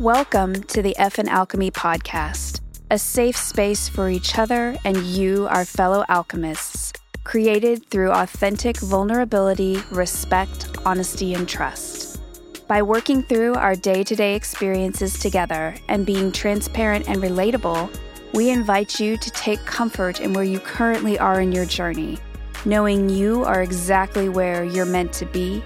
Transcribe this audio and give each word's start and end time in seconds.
Welcome 0.00 0.62
to 0.62 0.80
the 0.80 0.94
Effin 1.00 1.26
Alchemy 1.26 1.72
podcast, 1.72 2.60
a 2.88 2.96
safe 2.96 3.36
space 3.36 3.88
for 3.88 4.08
each 4.08 4.38
other 4.38 4.76
and 4.84 4.96
you, 4.98 5.48
our 5.48 5.64
fellow 5.64 6.04
alchemists, 6.08 6.92
created 7.24 7.84
through 7.90 8.12
authentic 8.12 8.76
vulnerability, 8.76 9.82
respect, 9.90 10.68
honesty, 10.86 11.34
and 11.34 11.48
trust. 11.48 12.20
By 12.68 12.80
working 12.80 13.24
through 13.24 13.54
our 13.54 13.74
day 13.74 14.04
to 14.04 14.14
day 14.14 14.36
experiences 14.36 15.18
together 15.18 15.74
and 15.88 16.06
being 16.06 16.30
transparent 16.30 17.08
and 17.08 17.20
relatable, 17.20 17.92
we 18.34 18.50
invite 18.50 19.00
you 19.00 19.16
to 19.16 19.30
take 19.32 19.58
comfort 19.64 20.20
in 20.20 20.32
where 20.32 20.44
you 20.44 20.60
currently 20.60 21.18
are 21.18 21.40
in 21.40 21.50
your 21.50 21.66
journey, 21.66 22.18
knowing 22.64 23.08
you 23.08 23.42
are 23.42 23.64
exactly 23.64 24.28
where 24.28 24.62
you're 24.62 24.86
meant 24.86 25.12
to 25.14 25.26
be, 25.26 25.60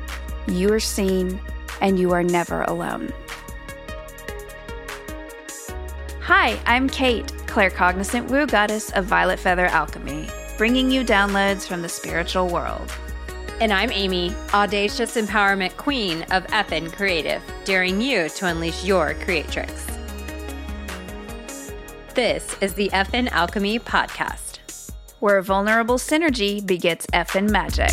you 0.49 0.73
are 0.73 0.81
seen, 0.81 1.39
and 1.83 1.99
you 1.99 2.13
are 2.13 2.23
never 2.23 2.63
alone. 2.63 3.13
Hi, 6.27 6.57
I'm 6.67 6.89
Cate, 6.89 7.27
claircognizant 7.47 8.31
woo 8.31 8.47
goddess 8.47 8.93
of 8.93 9.07
Violet 9.07 9.41
Feather 9.41 9.67
Alchemy, 9.67 10.29
bringing 10.57 10.89
you 10.89 11.03
downloads 11.03 11.67
from 11.67 11.83
the 11.83 11.89
spiritual 11.89 12.47
world. 12.47 12.93
And 13.61 13.73
I'm 13.73 13.91
Amy, 13.91 14.33
audacious 14.55 15.17
empowerment 15.17 15.77
queen 15.77 16.23
of 16.31 16.47
Effin 16.47 16.93
Creative, 16.93 17.43
daring 17.65 18.01
you 18.01 18.29
to 18.29 18.47
unleash 18.47 18.85
your 18.85 19.15
creatrix. 19.15 19.85
This 22.15 22.57
is 22.61 22.75
the 22.75 22.89
Effin 22.91 23.29
Alchemy 23.33 23.81
podcast, 23.81 24.93
where 25.19 25.43
vulnerable 25.43 25.99
synergy 25.99 26.65
begets 26.65 27.05
FN 27.09 27.51
magic. 27.51 27.91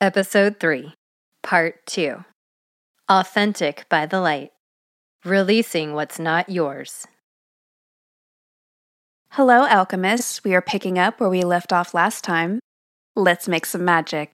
Episode 0.00 0.60
3, 0.60 0.94
Part 1.42 1.84
2 1.86 2.24
Authentic 3.08 3.84
by 3.88 4.06
the 4.06 4.20
Light 4.20 4.52
Releasing 5.24 5.92
What's 5.92 6.20
Not 6.20 6.48
Yours. 6.48 7.08
Hello, 9.32 9.66
alchemists. 9.66 10.44
We 10.44 10.54
are 10.54 10.62
picking 10.62 11.00
up 11.00 11.18
where 11.18 11.28
we 11.28 11.42
left 11.42 11.72
off 11.72 11.94
last 11.94 12.22
time. 12.22 12.60
Let's 13.16 13.48
make 13.48 13.66
some 13.66 13.84
magic. 13.84 14.30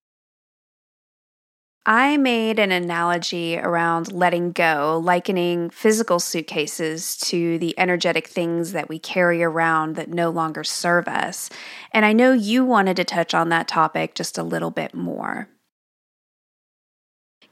I 1.86 2.18
made 2.18 2.58
an 2.58 2.70
analogy 2.70 3.58
around 3.58 4.12
letting 4.12 4.52
go, 4.52 5.00
likening 5.02 5.70
physical 5.70 6.20
suitcases 6.20 7.16
to 7.18 7.58
the 7.58 7.74
energetic 7.78 8.26
things 8.28 8.72
that 8.72 8.90
we 8.90 8.98
carry 8.98 9.42
around 9.42 9.96
that 9.96 10.10
no 10.10 10.28
longer 10.28 10.62
serve 10.62 11.08
us. 11.08 11.48
And 11.90 12.04
I 12.04 12.12
know 12.12 12.32
you 12.32 12.66
wanted 12.66 12.98
to 12.98 13.04
touch 13.04 13.32
on 13.32 13.48
that 13.48 13.66
topic 13.66 14.14
just 14.14 14.36
a 14.36 14.42
little 14.42 14.70
bit 14.70 14.94
more. 14.94 15.48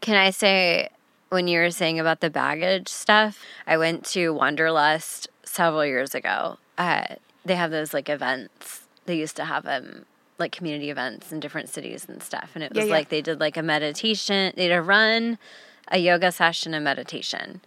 Can 0.03 0.17
I 0.17 0.31
say, 0.31 0.89
when 1.31 1.47
you 1.47 1.61
were 1.61 1.71
saying 1.71 2.01
about 2.01 2.21
the 2.21 2.29
baggage 2.29 2.89
stuff, 2.89 3.39
I 3.69 3.77
went 3.77 4.05
to 4.07 4.35
Wanderlust 4.35 5.29
several 5.45 5.87
years 5.87 6.13
ago. 6.13 6.59
Uh, 6.77 7.05
they 7.45 7.55
have 7.55 7.71
those 7.71 7.95
like 7.95 8.09
events. 8.09 8.83
They 9.07 9.17
used 9.17 9.37
to 9.37 9.45
have 9.45 9.63
them 9.63 9.85
um, 9.85 10.05
like 10.39 10.51
community 10.51 10.91
events 10.91 11.31
in 11.31 11.39
different 11.39 11.69
cities 11.69 12.05
and 12.09 12.21
stuff. 12.21 12.51
And 12.55 12.65
it 12.65 12.73
was 12.73 12.79
yeah, 12.79 12.85
yeah. 12.87 12.93
like 12.93 13.11
they 13.11 13.23
did 13.23 13.39
like 13.39 13.57
a 13.57 13.63
meditation, 13.63 14.53
they 14.57 14.69
did 14.69 14.75
a 14.75 14.83
run, 14.83 15.39
a 15.89 15.99
yoga 15.99 16.33
session, 16.33 16.75
a 16.75 16.81
meditation. 16.81 17.61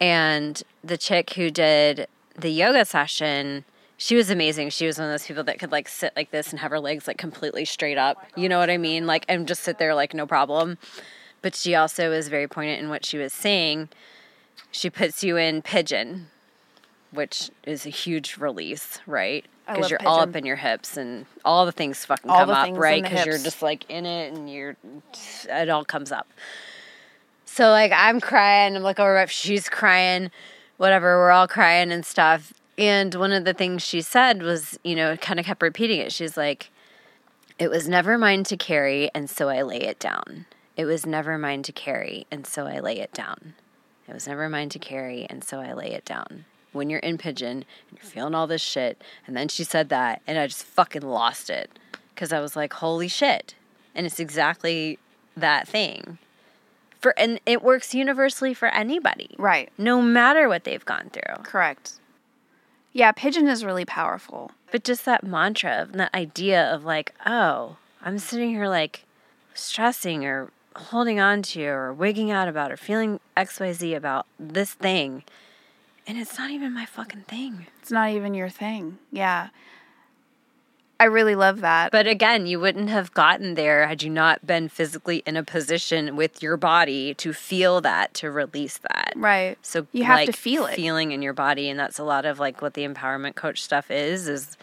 And 0.00 0.60
the 0.82 0.98
chick 0.98 1.34
who 1.34 1.50
did 1.50 2.08
the 2.36 2.50
yoga 2.50 2.84
session, 2.84 3.64
she 3.96 4.16
was 4.16 4.28
amazing. 4.28 4.70
She 4.70 4.86
was 4.86 4.98
one 4.98 5.06
of 5.06 5.12
those 5.12 5.26
people 5.26 5.44
that 5.44 5.60
could 5.60 5.70
like 5.70 5.86
sit 5.86 6.12
like 6.16 6.32
this 6.32 6.50
and 6.50 6.58
have 6.58 6.72
her 6.72 6.80
legs 6.80 7.06
like 7.06 7.18
completely 7.18 7.64
straight 7.64 7.98
up. 7.98 8.26
You 8.34 8.48
know 8.48 8.58
what 8.58 8.70
I 8.70 8.76
mean? 8.76 9.06
Like, 9.06 9.24
and 9.28 9.46
just 9.46 9.62
sit 9.62 9.78
there 9.78 9.94
like 9.94 10.14
no 10.14 10.26
problem 10.26 10.76
but 11.42 11.54
she 11.54 11.74
also 11.74 12.10
was 12.10 12.28
very 12.28 12.48
poignant 12.48 12.82
in 12.82 12.88
what 12.88 13.04
she 13.04 13.18
was 13.18 13.32
saying. 13.32 13.88
She 14.70 14.90
puts 14.90 15.22
you 15.24 15.36
in 15.36 15.62
pigeon, 15.62 16.28
which 17.10 17.50
is 17.64 17.86
a 17.86 17.90
huge 17.90 18.36
release, 18.36 19.00
right? 19.06 19.44
Because 19.66 19.90
you're 19.90 19.98
pigeon. 19.98 20.12
all 20.12 20.20
up 20.20 20.36
in 20.36 20.44
your 20.44 20.56
hips 20.56 20.96
and 20.96 21.26
all 21.44 21.66
the 21.66 21.72
things 21.72 22.04
fucking 22.04 22.30
all 22.30 22.40
come 22.40 22.50
up, 22.50 22.76
right? 22.76 23.02
Because 23.02 23.26
you're 23.26 23.38
just 23.38 23.62
like 23.62 23.88
in 23.88 24.06
it 24.06 24.32
and 24.32 24.50
you're, 24.50 24.76
it 25.48 25.68
all 25.68 25.84
comes 25.84 26.12
up. 26.12 26.28
So 27.44 27.70
like 27.70 27.92
I'm 27.94 28.20
crying, 28.20 28.76
I'm 28.76 28.82
like 28.82 29.00
oh, 29.00 29.04
over, 29.04 29.26
she's 29.26 29.68
crying, 29.68 30.30
whatever. 30.76 31.18
We're 31.18 31.32
all 31.32 31.48
crying 31.48 31.90
and 31.90 32.06
stuff. 32.06 32.52
And 32.78 33.14
one 33.16 33.32
of 33.32 33.44
the 33.44 33.52
things 33.52 33.82
she 33.82 34.00
said 34.00 34.42
was, 34.42 34.78
you 34.84 34.94
know, 34.94 35.16
kind 35.16 35.40
of 35.40 35.46
kept 35.46 35.60
repeating 35.60 36.00
it. 36.00 36.12
She's 36.12 36.36
like, 36.36 36.70
"It 37.58 37.68
was 37.68 37.88
never 37.88 38.16
mine 38.16 38.44
to 38.44 38.56
carry, 38.56 39.10
and 39.14 39.28
so 39.28 39.48
I 39.48 39.62
lay 39.62 39.80
it 39.80 39.98
down." 39.98 40.46
It 40.80 40.86
was 40.86 41.04
never 41.04 41.36
mine 41.36 41.62
to 41.64 41.72
carry, 41.72 42.26
and 42.30 42.46
so 42.46 42.66
I 42.66 42.80
lay 42.80 43.00
it 43.00 43.12
down. 43.12 43.52
It 44.08 44.14
was 44.14 44.26
never 44.26 44.48
mine 44.48 44.70
to 44.70 44.78
carry, 44.78 45.26
and 45.28 45.44
so 45.44 45.60
I 45.60 45.74
lay 45.74 45.92
it 45.92 46.06
down. 46.06 46.46
When 46.72 46.88
you're 46.88 47.00
in 47.00 47.18
Pigeon 47.18 47.66
and 47.90 47.98
you're 47.98 48.10
feeling 48.10 48.34
all 48.34 48.46
this 48.46 48.62
shit, 48.62 49.02
and 49.26 49.36
then 49.36 49.48
she 49.48 49.62
said 49.62 49.90
that, 49.90 50.22
and 50.26 50.38
I 50.38 50.46
just 50.46 50.64
fucking 50.64 51.02
lost 51.02 51.50
it 51.50 51.78
because 52.14 52.32
I 52.32 52.40
was 52.40 52.56
like, 52.56 52.72
holy 52.72 53.08
shit. 53.08 53.56
And 53.94 54.06
it's 54.06 54.18
exactly 54.18 54.98
that 55.36 55.68
thing. 55.68 56.16
For 56.98 57.12
and 57.18 57.40
it 57.44 57.62
works 57.62 57.94
universally 57.94 58.54
for 58.54 58.68
anybody. 58.68 59.34
Right. 59.36 59.70
No 59.76 60.00
matter 60.00 60.48
what 60.48 60.64
they've 60.64 60.82
gone 60.86 61.10
through. 61.10 61.42
Correct. 61.42 62.00
Yeah, 62.94 63.12
pigeon 63.12 63.48
is 63.48 63.66
really 63.66 63.84
powerful. 63.84 64.52
But 64.72 64.84
just 64.84 65.04
that 65.04 65.24
mantra 65.24 65.88
and 65.92 66.00
that 66.00 66.14
idea 66.14 66.74
of 66.74 66.86
like, 66.86 67.14
oh, 67.26 67.76
I'm 68.00 68.18
sitting 68.18 68.48
here 68.48 68.66
like 68.66 69.04
stressing 69.52 70.24
or 70.24 70.50
holding 70.76 71.20
on 71.20 71.42
to 71.42 71.64
or 71.64 71.92
wigging 71.92 72.30
out 72.30 72.48
about 72.48 72.70
or 72.70 72.76
feeling 72.76 73.20
XYZ 73.36 73.96
about 73.96 74.26
this 74.38 74.74
thing. 74.74 75.24
And 76.06 76.18
it's 76.18 76.38
not 76.38 76.50
even 76.50 76.72
my 76.72 76.86
fucking 76.86 77.22
thing. 77.22 77.66
It's 77.80 77.90
not 77.90 78.10
even 78.10 78.34
your 78.34 78.48
thing. 78.48 78.98
Yeah. 79.12 79.48
I 80.98 81.04
really 81.04 81.34
love 81.34 81.62
that. 81.62 81.92
But 81.92 82.06
again, 82.06 82.46
you 82.46 82.60
wouldn't 82.60 82.90
have 82.90 83.14
gotten 83.14 83.54
there 83.54 83.86
had 83.86 84.02
you 84.02 84.10
not 84.10 84.46
been 84.46 84.68
physically 84.68 85.22
in 85.24 85.34
a 85.34 85.42
position 85.42 86.14
with 86.14 86.42
your 86.42 86.58
body 86.58 87.14
to 87.14 87.32
feel 87.32 87.80
that, 87.80 88.12
to 88.14 88.30
release 88.30 88.78
that. 88.78 89.14
Right. 89.16 89.56
So 89.62 89.86
you 89.92 90.04
have 90.04 90.18
like, 90.18 90.26
to 90.26 90.32
feel 90.32 90.66
it. 90.66 90.76
Feeling 90.76 91.12
in 91.12 91.22
your 91.22 91.32
body. 91.32 91.70
And 91.70 91.80
that's 91.80 91.98
a 91.98 92.04
lot 92.04 92.26
of 92.26 92.38
like 92.38 92.60
what 92.60 92.74
the 92.74 92.86
empowerment 92.86 93.34
coach 93.34 93.62
stuff 93.62 93.90
is, 93.90 94.28
is 94.28 94.58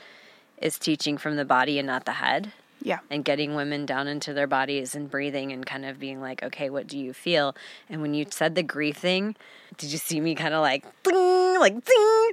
is 0.60 0.80
teaching 0.80 1.18
from 1.18 1.36
the 1.36 1.46
body 1.46 1.80
and 1.80 1.88
not 1.88 2.06
the 2.06 2.14
head. 2.14 2.52
Yeah. 2.88 3.00
And 3.12 3.26
getting 3.26 3.54
women 3.54 3.86
down 3.86 4.08
into 4.08 4.34
their 4.34 4.48
bodies 4.48 4.96
and 4.96 5.12
breathing 5.12 5.52
and 5.52 5.66
kind 5.66 5.84
of 5.84 6.00
being 6.00 6.22
like, 6.22 6.42
okay, 6.42 6.70
what 6.70 6.88
do 6.88 6.98
you 6.98 7.12
feel? 7.12 7.54
And 7.90 8.02
when 8.02 8.14
you 8.14 8.26
said 8.30 8.56
the 8.56 8.64
grief 8.64 8.96
thing, 8.96 9.36
did 9.76 9.92
you 9.92 9.98
see 9.98 10.22
me 10.22 10.36
kind 10.36 10.54
of 10.54 10.62
like, 10.62 10.86
ding, 11.04 11.60
like, 11.60 11.84
ding? 11.84 12.32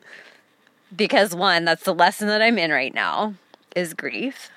Because 0.95 1.35
one, 1.35 1.65
that's 1.65 1.83
the 1.83 1.93
lesson 1.93 2.29
that 2.29 2.41
I'm 2.41 2.57
in 2.57 2.71
right 2.71 2.95
now 2.95 3.35
is 3.75 3.95
grief. 3.95 4.49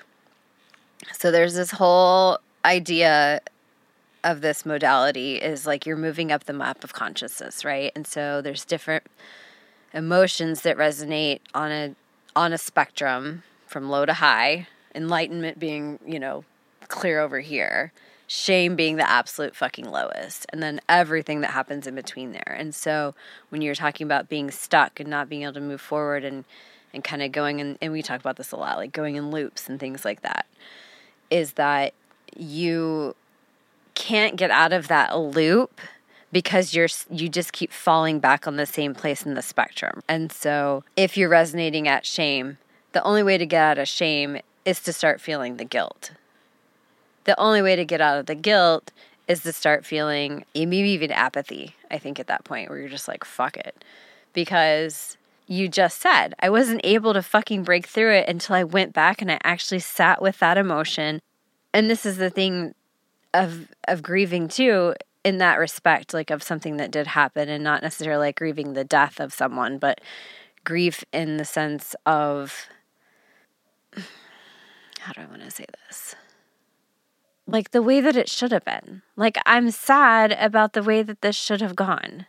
So 1.14 1.32
there's 1.32 1.56
this 1.56 1.72
whole 1.72 2.38
idea 2.64 3.42
of 4.24 4.42
this 4.42 4.68
modality 4.68 5.38
is 5.38 5.66
like 5.66 5.88
you're 5.88 5.98
moving 5.98 6.32
up 6.32 6.44
the 6.44 6.54
map 6.54 6.84
of 6.84 6.94
consciousness, 6.94 7.66
right? 7.66 7.92
And 7.96 8.06
so 8.06 8.40
there's 8.44 8.66
different 8.66 9.06
emotions 9.96 10.62
that 10.62 10.78
resonate 10.78 11.40
on 11.56 11.72
a 11.72 11.96
on 12.36 12.54
a 12.54 12.58
spectrum 12.60 13.42
from 13.66 13.90
low 13.90 14.06
to 14.06 14.14
high 14.14 14.68
enlightenment 14.98 15.60
being, 15.60 16.00
you 16.06 16.20
know, 16.20 16.44
clear 16.90 17.22
over 17.22 17.40
here, 17.40 17.94
shame 18.26 18.76
being 18.76 18.98
the 18.98 19.10
absolute 19.10 19.56
fucking 19.56 19.90
lowest, 19.90 20.46
and 20.50 20.62
then 20.62 20.82
everything 20.90 21.42
that 21.42 21.52
happens 21.52 21.88
in 21.88 21.96
between 21.96 22.32
there. 22.34 22.56
And 22.58 22.76
so 22.76 23.16
when 23.50 23.62
you're 23.62 23.76
talking 23.76 24.06
about 24.06 24.28
being 24.28 24.52
stuck 24.52 25.00
and 25.00 25.10
not 25.10 25.30
being 25.30 25.44
able 25.44 25.54
to 25.54 25.62
move 25.62 25.82
forward 25.82 26.26
and 26.26 26.44
and 26.94 27.04
kind 27.04 27.22
of 27.22 27.32
going 27.32 27.60
in, 27.60 27.78
and 27.82 27.92
we 27.92 28.02
talk 28.02 28.20
about 28.20 28.38
this 28.38 28.52
a 28.52 28.56
lot, 28.56 28.78
like 28.78 28.92
going 28.92 29.16
in 29.16 29.30
loops 29.30 29.70
and 29.70 29.80
things 29.80 30.04
like 30.04 30.22
that, 30.22 30.48
is 31.30 31.54
that 31.54 31.94
you 32.36 33.16
can't 33.94 34.36
get 34.36 34.52
out 34.52 34.74
of 34.74 34.88
that 34.88 35.18
loop 35.18 35.80
because 36.32 36.74
you're 36.74 36.88
you 37.10 37.30
just 37.30 37.54
keep 37.54 37.72
falling 37.72 38.20
back 38.20 38.48
on 38.48 38.56
the 38.56 38.66
same 38.66 38.94
place 38.94 39.26
in 39.26 39.34
the 39.34 39.42
spectrum. 39.42 40.02
And 40.08 40.32
so 40.32 40.84
if 40.96 41.18
you're 41.18 41.30
resonating 41.30 41.88
at 41.88 42.06
shame, 42.06 42.58
the 42.94 43.04
only 43.04 43.24
way 43.24 43.38
to 43.38 43.46
get 43.46 43.62
out 43.62 43.78
of 43.78 43.88
shame 43.88 44.40
is 44.68 44.82
to 44.82 44.92
start 44.92 45.22
feeling 45.22 45.56
the 45.56 45.66
guilt. 45.66 46.12
The 47.24 47.40
only 47.40 47.62
way 47.62 47.78
to 47.78 47.86
get 47.86 48.02
out 48.02 48.20
of 48.20 48.26
the 48.26 48.36
guilt 48.36 48.92
is 49.26 49.42
to 49.44 49.54
start 49.54 49.86
feeling 49.86 50.44
maybe 50.54 50.90
even 50.90 51.10
apathy, 51.10 51.76
I 51.90 51.98
think, 51.98 52.20
at 52.20 52.28
that 52.28 52.44
point 52.44 52.70
where 52.70 52.78
you're 52.78 52.90
just 52.90 53.08
like, 53.08 53.24
fuck 53.24 53.56
it. 53.56 53.84
Because 54.34 55.18
you 55.48 55.70
just 55.70 56.02
said, 56.02 56.36
I 56.42 56.50
wasn't 56.50 56.82
able 56.84 57.14
to 57.14 57.22
fucking 57.22 57.64
break 57.64 57.88
through 57.88 58.12
it 58.12 58.28
until 58.28 58.58
I 58.58 58.66
went 58.66 58.92
back 58.92 59.22
and 59.22 59.32
I 59.32 59.40
actually 59.42 59.80
sat 59.80 60.22
with 60.22 60.40
that 60.40 60.58
emotion. 60.58 61.22
And 61.74 61.90
this 61.90 62.06
is 62.06 62.18
the 62.18 62.30
thing 62.30 62.76
of 63.34 63.70
of 63.88 64.02
grieving 64.04 64.48
too 64.48 64.94
in 65.24 65.38
that 65.38 65.60
respect 65.60 66.14
like 66.14 66.32
of 66.32 66.42
something 66.42 66.78
that 66.78 66.92
did 66.92 67.08
happen 67.08 67.50
and 67.50 67.62
not 67.62 67.84
necessarily 67.84 68.28
like 68.28 68.38
grieving 68.38 68.72
the 68.72 68.86
death 68.86 69.20
of 69.20 69.34
someone 69.34 69.78
but 69.78 70.00
grief 70.64 71.04
in 71.12 71.36
the 71.36 71.44
sense 71.44 71.94
of 72.06 72.68
how 75.08 75.14
do 75.14 75.22
I 75.22 75.26
want 75.26 75.42
to 75.42 75.50
say 75.50 75.66
this? 75.88 76.16
Like 77.46 77.72
the 77.72 77.82
way 77.82 78.02
that 78.02 78.18
it 78.18 78.30
should 78.30 78.52
have 78.52 78.66
been. 78.66 79.04
Like 79.16 79.38
I'm 79.46 79.72
sad 79.72 80.34
about 80.34 80.74
the 80.74 80.84
way 80.84 81.02
that 81.02 81.22
this 81.22 81.38
should 81.38 81.62
have 81.62 81.78
gone. 81.78 82.26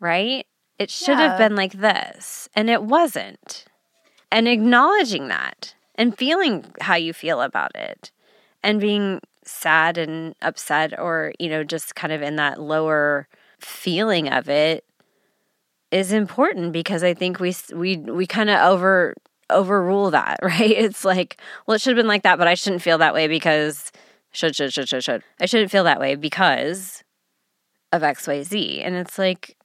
Right? 0.00 0.46
It 0.80 0.90
should 0.90 1.18
Yeah. 1.18 1.28
have 1.28 1.38
been 1.38 1.54
like 1.54 1.74
this, 1.74 2.48
and 2.54 2.68
it 2.68 2.82
wasn't. 2.82 3.66
And 4.32 4.48
acknowledging 4.48 5.28
that 5.28 5.76
and 5.94 6.16
feeling 6.18 6.64
how 6.80 6.96
you 6.96 7.12
feel 7.12 7.40
about 7.40 7.76
it 7.76 8.10
and 8.64 8.80
being 8.80 9.20
sad 9.44 9.96
and 9.96 10.34
upset 10.42 10.98
or, 10.98 11.32
you 11.38 11.48
know, 11.48 11.62
just 11.62 11.94
kind 11.94 12.12
of 12.12 12.20
in 12.20 12.34
that 12.36 12.60
lower 12.60 13.28
feeling 13.60 14.28
of 14.28 14.48
it 14.48 14.84
is 15.92 16.12
important 16.12 16.72
because 16.72 17.02
I 17.04 17.14
think 17.14 17.38
we 17.38 17.54
we 17.72 17.96
we 17.96 18.26
kind 18.26 18.50
of 18.50 18.58
over 18.60 19.14
overrule 19.50 20.10
that, 20.10 20.38
right? 20.42 20.70
It's 20.70 21.04
like, 21.04 21.40
well, 21.66 21.74
it 21.76 21.80
should 21.80 21.96
have 21.96 22.02
been 22.02 22.08
like 22.08 22.22
that, 22.22 22.38
but 22.38 22.48
I 22.48 22.54
shouldn't 22.54 22.82
feel 22.82 22.98
that 22.98 23.14
way 23.14 23.28
because 23.28 23.92
should 24.32 24.54
should 24.54 24.72
should 24.72 24.88
should 24.88 25.04
should. 25.04 25.22
I 25.40 25.46
shouldn't 25.46 25.70
feel 25.70 25.84
that 25.84 26.00
way 26.00 26.14
because 26.14 27.02
of 27.92 28.02
X 28.02 28.26
Y 28.26 28.42
Z, 28.42 28.82
and 28.82 28.94
it's 28.94 29.18
like, 29.18 29.56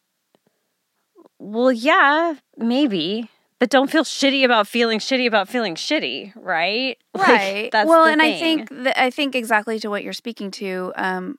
well, 1.39 1.71
yeah, 1.71 2.35
maybe, 2.57 3.29
but 3.59 3.69
don't 3.69 3.89
feel 3.89 4.03
shitty 4.03 4.43
about 4.43 4.67
feeling 4.67 4.99
shitty 4.99 5.27
about 5.27 5.49
feeling 5.49 5.75
shitty, 5.75 6.33
right? 6.35 6.97
Like, 7.15 7.27
right 7.27 7.71
that's 7.71 7.87
well 7.87 8.05
and 8.05 8.23
i 8.23 8.39
think 8.39 8.69
that 8.71 8.99
i 8.99 9.11
think 9.11 9.35
exactly 9.35 9.79
to 9.79 9.87
what 9.87 10.03
you're 10.03 10.13
speaking 10.13 10.49
to 10.49 10.91
um 10.95 11.37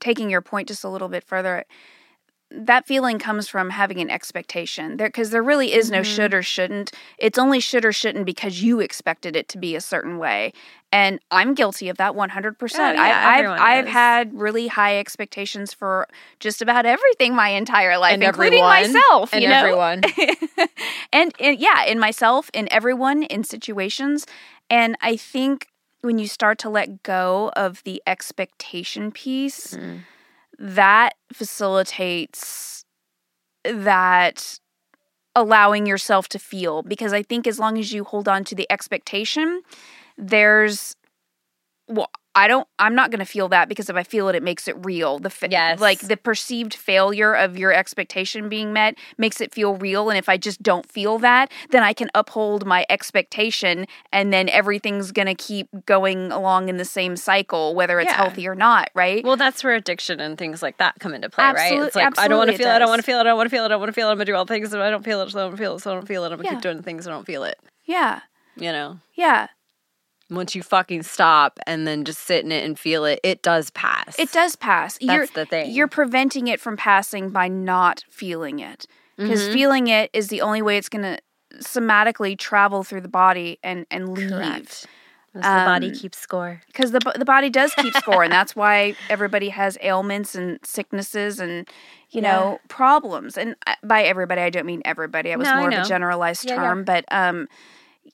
taking 0.00 0.28
your 0.28 0.40
point 0.42 0.66
just 0.66 0.82
a 0.82 0.88
little 0.88 1.08
bit 1.08 1.22
further 1.22 1.64
that 2.56 2.86
feeling 2.86 3.18
comes 3.18 3.48
from 3.48 3.70
having 3.70 4.00
an 4.00 4.10
expectation 4.10 4.96
there 4.96 5.08
because 5.08 5.30
there 5.30 5.42
really 5.42 5.72
is 5.72 5.90
no 5.90 5.98
Mm-hmm. 6.00 6.14
should 6.14 6.34
or 6.34 6.42
shouldn't 6.42 6.92
it's 7.18 7.38
only 7.38 7.60
should 7.60 7.84
or 7.84 7.92
shouldn't 7.92 8.26
because 8.26 8.62
you 8.62 8.80
expected 8.80 9.34
it 9.36 9.48
to 9.48 9.58
be 9.58 9.74
a 9.74 9.80
certain 9.80 10.18
way 10.18 10.52
and 10.92 11.18
i'm 11.30 11.54
guilty 11.54 11.88
of 11.88 11.96
that 11.96 12.14
100% 12.14 12.56
Oh, 12.78 12.92
yeah, 12.92 13.00
I, 13.00 13.38
i've 13.40 13.60
i've 13.60 13.86
had 13.88 14.34
really 14.34 14.68
high 14.68 14.98
expectations 14.98 15.72
for 15.74 16.06
just 16.38 16.62
about 16.62 16.86
everything 16.86 17.34
my 17.34 17.48
entire 17.48 17.98
life 17.98 18.12
And 18.14 18.22
including 18.22 18.60
everyone. 18.60 18.92
myself 18.92 19.32
And 19.32 19.42
you 19.42 19.48
know 19.48 19.56
everyone. 19.56 20.02
and, 21.12 21.34
and 21.40 21.58
yeah, 21.58 21.84
in 21.84 21.98
myself, 21.98 22.50
in 22.52 22.68
everyone, 22.72 23.22
in 23.24 23.44
situations. 23.44 24.26
And 24.70 24.96
I 25.00 25.16
think 25.16 25.68
when 26.02 26.18
you 26.18 26.26
start 26.26 26.58
to 26.58 26.68
let 26.68 27.02
go 27.02 27.50
of 27.56 27.82
the 27.84 28.02
expectation 28.06 29.10
piece, 29.10 29.74
Mm. 29.74 30.00
That 30.64 31.12
facilitates 31.30 32.86
that 33.64 34.58
allowing 35.36 35.84
yourself 35.84 36.26
to 36.30 36.38
feel. 36.38 36.82
Because 36.82 37.12
I 37.12 37.22
think 37.22 37.46
as 37.46 37.58
long 37.58 37.76
as 37.78 37.92
you 37.92 38.02
hold 38.02 38.28
on 38.28 38.44
to 38.44 38.54
the 38.54 38.66
expectation, 38.72 39.60
there's 40.16 40.96
well, 41.88 42.10
I 42.36 42.48
don't 42.48 42.66
I'm 42.80 42.96
not 42.96 43.10
going 43.12 43.20
to 43.20 43.24
feel 43.24 43.48
that 43.50 43.68
because 43.68 43.88
if 43.88 43.94
I 43.94 44.02
feel 44.02 44.28
it 44.28 44.34
it 44.34 44.42
makes 44.42 44.66
it 44.66 44.74
real. 44.84 45.20
The 45.20 45.30
fa- 45.30 45.48
Yes. 45.50 45.78
like 45.80 46.00
the 46.00 46.16
perceived 46.16 46.74
failure 46.74 47.32
of 47.32 47.56
your 47.56 47.72
expectation 47.72 48.48
being 48.48 48.72
met 48.72 48.96
makes 49.18 49.40
it 49.40 49.54
feel 49.54 49.76
real 49.76 50.10
and 50.10 50.18
if 50.18 50.28
I 50.28 50.36
just 50.36 50.60
don't 50.60 50.84
feel 50.90 51.18
that, 51.20 51.52
then 51.70 51.84
I 51.84 51.92
can 51.92 52.10
uphold 52.12 52.66
my 52.66 52.84
expectation 52.90 53.86
and 54.12 54.32
then 54.32 54.48
everything's 54.48 55.12
going 55.12 55.26
to 55.26 55.34
keep 55.36 55.68
going 55.86 56.32
along 56.32 56.68
in 56.68 56.76
the 56.76 56.84
same 56.84 57.14
cycle 57.16 57.74
whether 57.76 58.00
it's 58.00 58.10
Yeah. 58.10 58.16
healthy 58.16 58.48
or 58.48 58.56
not, 58.56 58.90
right? 58.94 59.22
Well, 59.24 59.36
that's 59.36 59.62
where 59.62 59.74
addiction 59.74 60.18
and 60.18 60.36
things 60.36 60.60
like 60.60 60.78
that 60.78 60.96
come 60.98 61.14
into 61.14 61.30
play, 61.30 61.44
right? 61.44 61.56
Absolute- 61.56 61.86
It's 61.86 61.96
like 61.96 62.18
I 62.18 62.26
don't 62.26 62.38
want 62.38 62.50
to 62.50 62.56
feel 62.56 62.66
it, 62.66 62.72
I 62.72 62.78
don't 62.80 62.88
want 62.88 62.98
to 63.00 63.04
feel 63.06 63.18
it, 63.18 63.20
I 63.20 63.24
don't 63.24 63.36
want 63.38 63.46
to 63.46 63.50
feel 63.50 63.62
it, 63.62 63.66
I 63.66 63.68
don't 63.68 63.80
want 63.80 63.88
to 63.90 63.92
feel 63.92 64.08
it. 64.08 64.10
I'm 64.10 64.16
gonna 64.16 64.24
do 64.24 64.34
all 64.34 64.44
things, 64.46 64.72
and 64.72 64.82
I 64.82 64.90
don't 64.90 65.04
feel 65.04 65.20
it, 65.20 65.30
so 65.30 65.38
I 65.38 65.42
don't 65.48 65.56
feel 65.56 65.76
it, 65.76 65.80
so 65.82 65.92
I 65.92 65.94
don't 65.94 66.08
feel 66.08 66.24
it. 66.24 66.32
I'm 66.32 66.36
gonna 66.38 66.44
Yeah. 66.48 66.54
keep 66.54 66.62
doing 66.62 66.82
things, 66.82 67.06
I 67.06 67.10
don't 67.12 67.26
feel 67.26 67.44
it. 67.44 67.58
yeah. 67.84 68.20
You 68.56 68.72
know, 68.72 68.98
Yeah. 69.14 69.48
Once 70.36 70.54
you 70.54 70.62
fucking 70.62 71.02
stop 71.02 71.58
and 71.66 71.86
then 71.86 72.04
just 72.04 72.20
sit 72.20 72.44
in 72.44 72.52
it 72.52 72.64
and 72.64 72.78
feel 72.78 73.04
it, 73.04 73.20
it 73.22 73.42
does 73.42 73.70
pass. 73.70 74.18
It 74.18 74.32
does 74.32 74.56
pass. 74.56 74.98
you're, 75.00 75.20
That's 75.20 75.32
the 75.32 75.46
thing. 75.46 75.70
You're 75.70 75.88
preventing 75.88 76.46
it 76.48 76.60
from 76.60 76.76
passing 76.76 77.30
by 77.30 77.48
not 77.48 78.04
feeling 78.10 78.58
it. 78.60 78.86
Because 79.16 79.42
Mhm. 79.42 79.52
feeling 79.52 79.86
it 79.88 80.10
is 80.12 80.28
the 80.28 80.40
only 80.40 80.60
way 80.62 80.76
it's 80.76 80.88
going 80.88 81.02
to 81.04 81.18
somatically 81.62 82.36
travel 82.38 82.82
through 82.84 83.00
the 83.00 83.08
body 83.08 83.58
and, 83.62 83.86
and 83.90 84.08
leave. 84.08 84.28
Correct. 84.30 84.86
As 85.36 85.42
the 85.42 85.64
body 85.64 85.88
Um, 85.88 85.94
keeps 85.94 86.18
score. 86.18 86.62
Because 86.68 86.92
the, 86.92 87.00
the 87.16 87.24
body 87.24 87.50
does 87.50 87.74
keep 87.74 87.94
score. 87.94 88.22
and 88.22 88.32
that's 88.32 88.54
why 88.62 88.94
everybody 89.10 89.48
has 89.48 89.76
ailments 89.82 90.34
and 90.36 90.58
sicknesses 90.64 91.40
and, 91.40 91.68
you 92.10 92.20
know, 92.20 92.60
problems. 92.68 93.36
And 93.36 93.56
uh, 93.66 93.74
by 93.82 94.02
everybody, 94.04 94.40
I 94.42 94.50
don't 94.50 94.66
mean 94.66 94.82
everybody. 94.84 95.30
It 95.30 95.38
was 95.38 95.46
No, 95.46 95.54
I 95.54 95.58
more 95.60 95.68
of 95.70 95.74
a 95.84 95.88
generalized 95.88 96.44
Yeah, 96.44 96.54
yeah. 96.54 96.60
term. 96.62 96.84
But, 96.84 97.04
um, 97.10 97.48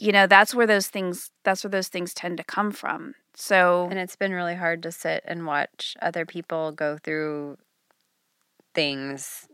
you 0.01 0.13
know, 0.13 0.27
that's 0.27 0.55
where 0.55 0.67
those 0.67 0.89
things, 0.89 1.31
that's 1.45 1.63
where 1.63 1.71
those 1.71 1.89
things 1.89 2.15
tend 2.15 2.39
to 2.39 2.45
come 2.45 2.73
from. 2.73 3.15
So, 3.35 3.87
And 3.91 3.99
it's 3.99 4.17
been 4.17 4.33
really 4.33 4.57
hard 4.57 4.83
to 4.83 4.93
sit 4.93 5.23
and 5.27 5.47
watch 5.47 5.97
other 6.03 6.27
people 6.27 6.73
go 6.73 6.99
through 6.99 7.59
things 8.75 9.47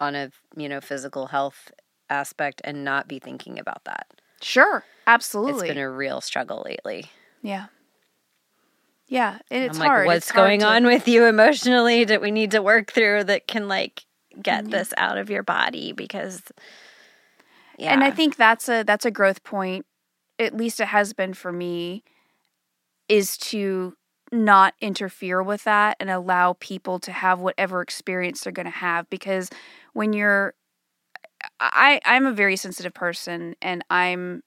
on 0.00 0.14
a 0.14 0.30
you 0.56 0.68
know 0.68 0.80
physical 0.80 1.26
health 1.26 1.70
aspect 2.10 2.60
and 2.64 2.84
not 2.84 3.08
be 3.08 3.18
thinking 3.18 3.58
about 3.58 3.84
that. 3.84 4.06
sure. 4.40 4.84
Absolutely. 5.06 5.68
It's 5.68 5.74
been 5.74 5.82
a 5.82 5.90
real 5.90 6.20
struggle 6.20 6.62
lately. 6.66 7.06
Yeah. 7.42 7.66
Yeah, 9.06 9.38
and 9.50 9.64
it's 9.64 9.76
I'm 9.76 9.80
like, 9.80 9.88
hard. 9.88 10.06
what's 10.06 10.26
It's 10.26 10.30
hard 10.30 10.48
going 10.48 10.60
to- 10.60 10.66
on 10.66 10.84
with 10.84 11.08
you 11.08 11.24
emotionally 11.24 12.04
that 12.04 12.20
we 12.20 12.30
need 12.30 12.50
to 12.50 12.60
work 12.60 12.92
through 12.92 13.24
that 13.24 13.46
can 13.46 13.68
like 13.68 14.04
get 14.42 14.64
Yeah. 14.64 14.70
this 14.70 14.92
out 14.98 15.16
of 15.16 15.30
your 15.30 15.42
body 15.42 15.92
because 15.92 16.42
yeah. 17.78 17.92
And 17.92 18.02
I 18.04 18.10
think 18.10 18.36
that's 18.36 18.68
a 18.68 18.82
that's 18.82 19.06
a 19.06 19.10
growth 19.10 19.42
point. 19.44 19.86
At 20.38 20.54
least 20.56 20.80
it 20.80 20.88
has 20.88 21.12
been 21.12 21.34
for 21.34 21.52
me 21.52 22.02
is 23.08 23.36
to 23.38 23.94
not 24.30 24.74
interfere 24.80 25.42
with 25.42 25.64
that 25.64 25.96
and 26.00 26.10
allow 26.10 26.54
people 26.60 26.98
to 26.98 27.12
have 27.12 27.40
whatever 27.40 27.80
experience 27.80 28.42
they're 28.42 28.52
going 28.52 28.66
to 28.66 28.70
have 28.70 29.08
because 29.08 29.48
when 29.94 30.12
you're 30.12 30.54
I 31.60 32.00
I'm 32.04 32.26
a 32.26 32.32
very 32.32 32.56
sensitive 32.56 32.94
person 32.94 33.54
and 33.62 33.84
I'm 33.90 34.42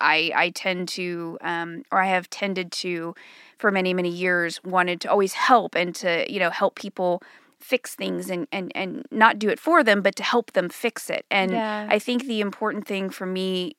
I 0.00 0.32
I 0.34 0.50
tend 0.50 0.88
to 0.90 1.38
um 1.42 1.82
or 1.92 2.02
I 2.02 2.06
have 2.06 2.30
tended 2.30 2.72
to 2.72 3.14
for 3.58 3.70
many 3.70 3.94
many 3.94 4.10
years 4.10 4.62
wanted 4.64 5.00
to 5.02 5.10
always 5.10 5.34
help 5.34 5.74
and 5.74 5.94
to 5.96 6.30
you 6.32 6.40
know 6.40 6.50
help 6.50 6.76
people 6.76 7.22
fix 7.60 7.94
things 7.94 8.30
and 8.30 8.46
and 8.52 8.70
and 8.74 9.04
not 9.10 9.38
do 9.38 9.48
it 9.48 9.58
for 9.58 9.82
them 9.82 10.00
but 10.02 10.14
to 10.16 10.22
help 10.22 10.52
them 10.52 10.68
fix 10.68 11.10
it 11.10 11.26
and 11.30 11.52
Yeah. 11.52 11.86
I 11.90 11.98
think 11.98 12.24
the 12.24 12.40
important 12.40 12.86
thing 12.86 13.10
for 13.10 13.26
me 13.26 13.76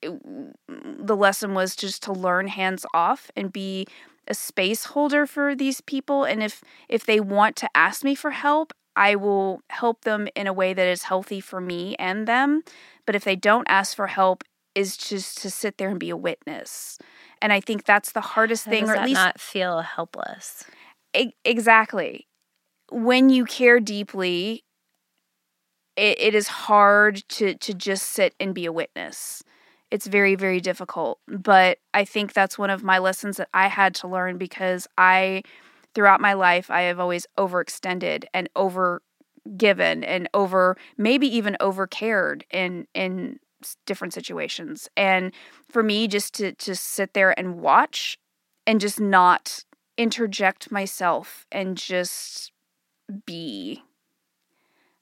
it- 0.00 0.20
the 0.68 1.16
lesson 1.16 1.54
was 1.54 1.76
just 1.76 2.02
to 2.04 2.12
learn 2.12 2.48
hands 2.48 2.84
off 2.94 3.30
and 3.36 3.52
be 3.52 3.86
a 4.28 4.34
space 4.34 4.86
holder 4.86 5.26
for 5.26 5.54
these 5.54 5.80
people 5.80 6.24
and 6.24 6.42
if 6.42 6.62
if 6.88 7.04
they 7.04 7.20
want 7.20 7.56
to 7.56 7.68
ask 7.74 8.02
me 8.04 8.14
for 8.14 8.30
help 8.30 8.72
I 8.94 9.14
will 9.16 9.62
help 9.70 10.02
them 10.02 10.28
in 10.34 10.46
a 10.46 10.52
way 10.52 10.74
that 10.74 10.86
is 10.86 11.04
healthy 11.04 11.40
for 11.40 11.60
me 11.60 11.96
and 11.98 12.26
them 12.26 12.62
but 13.06 13.14
if 13.14 13.24
they 13.24 13.36
don't 13.36 13.66
ask 13.68 13.96
for 13.96 14.06
help 14.08 14.44
is 14.74 14.96
just 14.96 15.38
to 15.42 15.50
sit 15.50 15.76
there 15.78 15.90
and 15.90 15.98
be 16.00 16.10
a 16.10 16.16
witness 16.16 16.98
and 17.42 17.52
I 17.52 17.60
think 17.60 17.84
that's 17.84 18.12
the 18.12 18.20
hardest 18.20 18.64
How 18.66 18.70
thing 18.70 18.88
or 18.88 18.96
at 18.96 19.04
least 19.04 19.20
not 19.20 19.40
feel 19.40 19.80
helpless. 19.80 20.64
E- 21.14 21.32
exactly. 21.44 22.26
When 22.92 23.30
you 23.30 23.46
care 23.46 23.80
deeply, 23.80 24.64
it, 25.96 26.20
it 26.20 26.34
is 26.34 26.48
hard 26.48 27.22
to 27.30 27.54
to 27.54 27.74
just 27.74 28.10
sit 28.10 28.34
and 28.38 28.54
be 28.54 28.66
a 28.66 28.72
witness. 28.72 29.42
It's 29.90 30.06
very 30.06 30.34
very 30.34 30.60
difficult, 30.60 31.18
but 31.26 31.78
I 31.94 32.04
think 32.04 32.32
that's 32.32 32.58
one 32.58 32.70
of 32.70 32.82
my 32.82 32.98
lessons 32.98 33.36
that 33.38 33.48
I 33.54 33.68
had 33.68 33.94
to 33.96 34.08
learn 34.08 34.38
because 34.38 34.86
I 34.98 35.42
throughout 35.94 36.20
my 36.20 36.32
life 36.34 36.70
I 36.70 36.82
have 36.82 37.00
always 37.00 37.26
overextended 37.38 38.24
and 38.34 38.48
over 38.56 39.02
given 39.56 40.04
and 40.04 40.28
over 40.34 40.76
maybe 40.96 41.26
even 41.34 41.56
over 41.60 41.86
cared 41.86 42.44
in 42.50 42.86
in 42.94 43.38
different 43.86 44.14
situations. 44.14 44.88
And 44.96 45.32
for 45.70 45.82
me 45.82 46.08
just 46.08 46.34
to 46.34 46.52
to 46.52 46.74
sit 46.74 47.14
there 47.14 47.38
and 47.38 47.60
watch 47.60 48.18
and 48.66 48.80
just 48.80 49.00
not 49.00 49.64
interject 49.98 50.70
myself 50.70 51.46
and 51.52 51.76
just 51.76 52.51
be. 53.26 53.82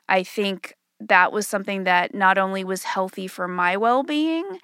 I 0.09 0.23
think 0.23 0.75
that 1.01 1.33
was 1.33 1.47
something 1.47 1.85
that 1.85 2.15
not 2.15 2.39
only 2.39 2.65
was 2.65 2.85
healthy 2.85 3.27
for 3.27 3.49
my 3.49 3.77
well 3.77 4.03
being, 4.03 4.59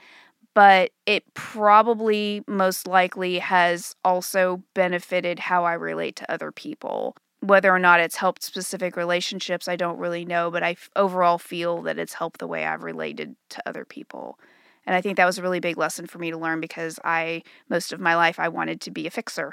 but 0.55 0.91
it 1.07 1.25
probably 1.35 2.43
most 2.47 2.87
likely 2.87 3.39
has 3.39 3.95
also 4.05 4.63
benefited 4.75 5.39
how 5.39 5.65
I 5.65 5.75
relate 5.75 6.17
to 6.17 6.33
other 6.33 6.53
people. 6.53 7.17
Whether 7.41 7.71
or 7.75 7.79
not 7.79 8.01
it's 8.01 8.17
helped 8.17 8.43
specific 8.43 8.97
relationships, 8.97 9.69
I 9.69 9.77
don't 9.77 9.99
really 9.99 10.25
know, 10.25 10.51
but 10.51 10.63
I 10.63 10.77
overall 10.97 11.39
feel 11.39 11.83
that 11.83 11.99
it's 11.99 12.15
helped 12.15 12.41
the 12.41 12.47
way 12.49 12.67
I've 12.67 12.83
related 12.83 13.37
to 13.51 13.63
other 13.69 13.85
people. 13.85 14.39
And 14.87 14.97
I 14.97 15.01
think 15.01 15.17
that 15.17 15.27
was 15.27 15.39
a 15.39 15.43
really 15.43 15.61
big 15.61 15.79
lesson 15.79 16.07
for 16.07 16.19
me 16.19 16.31
to 16.31 16.39
learn 16.39 16.61
because 16.61 16.99
I, 17.05 17.43
most 17.69 17.93
of 17.93 18.01
my 18.01 18.17
life, 18.17 18.39
I 18.41 18.49
wanted 18.49 18.81
to 18.83 18.91
be 18.91 19.07
a 19.07 19.11
fixer. 19.11 19.53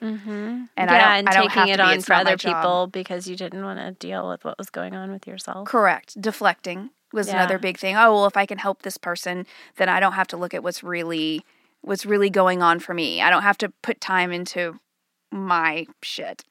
Mm-hmm. 0.00 0.30
And 0.30 0.68
yeah, 0.76 0.84
I 0.84 0.88
don't- 0.98 1.18
and 1.18 1.28
I 1.28 1.32
don't 1.32 1.50
taking 1.50 1.68
it 1.72 1.80
on 1.80 2.00
for 2.02 2.12
other 2.14 2.36
people 2.36 2.86
because 2.86 3.26
you 3.28 3.36
didn't 3.36 3.64
want 3.64 3.78
to 3.78 3.92
deal 3.92 4.28
with 4.28 4.44
what 4.44 4.58
was 4.58 4.70
going 4.70 4.94
on 4.94 5.10
with 5.10 5.26
yourself. 5.26 5.66
Correct. 5.68 6.20
Deflecting 6.20 6.90
was 7.12 7.28
Yeah. 7.28 7.34
another 7.36 7.58
big 7.58 7.78
thing. 7.78 7.96
Oh, 7.96 8.12
well, 8.12 8.26
if 8.26 8.36
I 8.36 8.46
can 8.46 8.58
help 8.58 8.82
this 8.82 8.98
person, 8.98 9.46
then 9.76 9.88
I 9.88 10.00
don't 10.00 10.12
have 10.12 10.26
to 10.28 10.36
look 10.36 10.52
at 10.54 10.62
what's 10.62 10.82
really 10.82 11.44
what's 11.82 12.04
really 12.04 12.30
going 12.30 12.62
on 12.62 12.80
for 12.80 12.94
me. 12.94 13.22
I 13.22 13.30
don't 13.30 13.42
have 13.42 13.58
to 13.58 13.68
put 13.82 14.00
time 14.00 14.32
into 14.32 14.78
my 15.30 15.86
shit. 16.02 16.44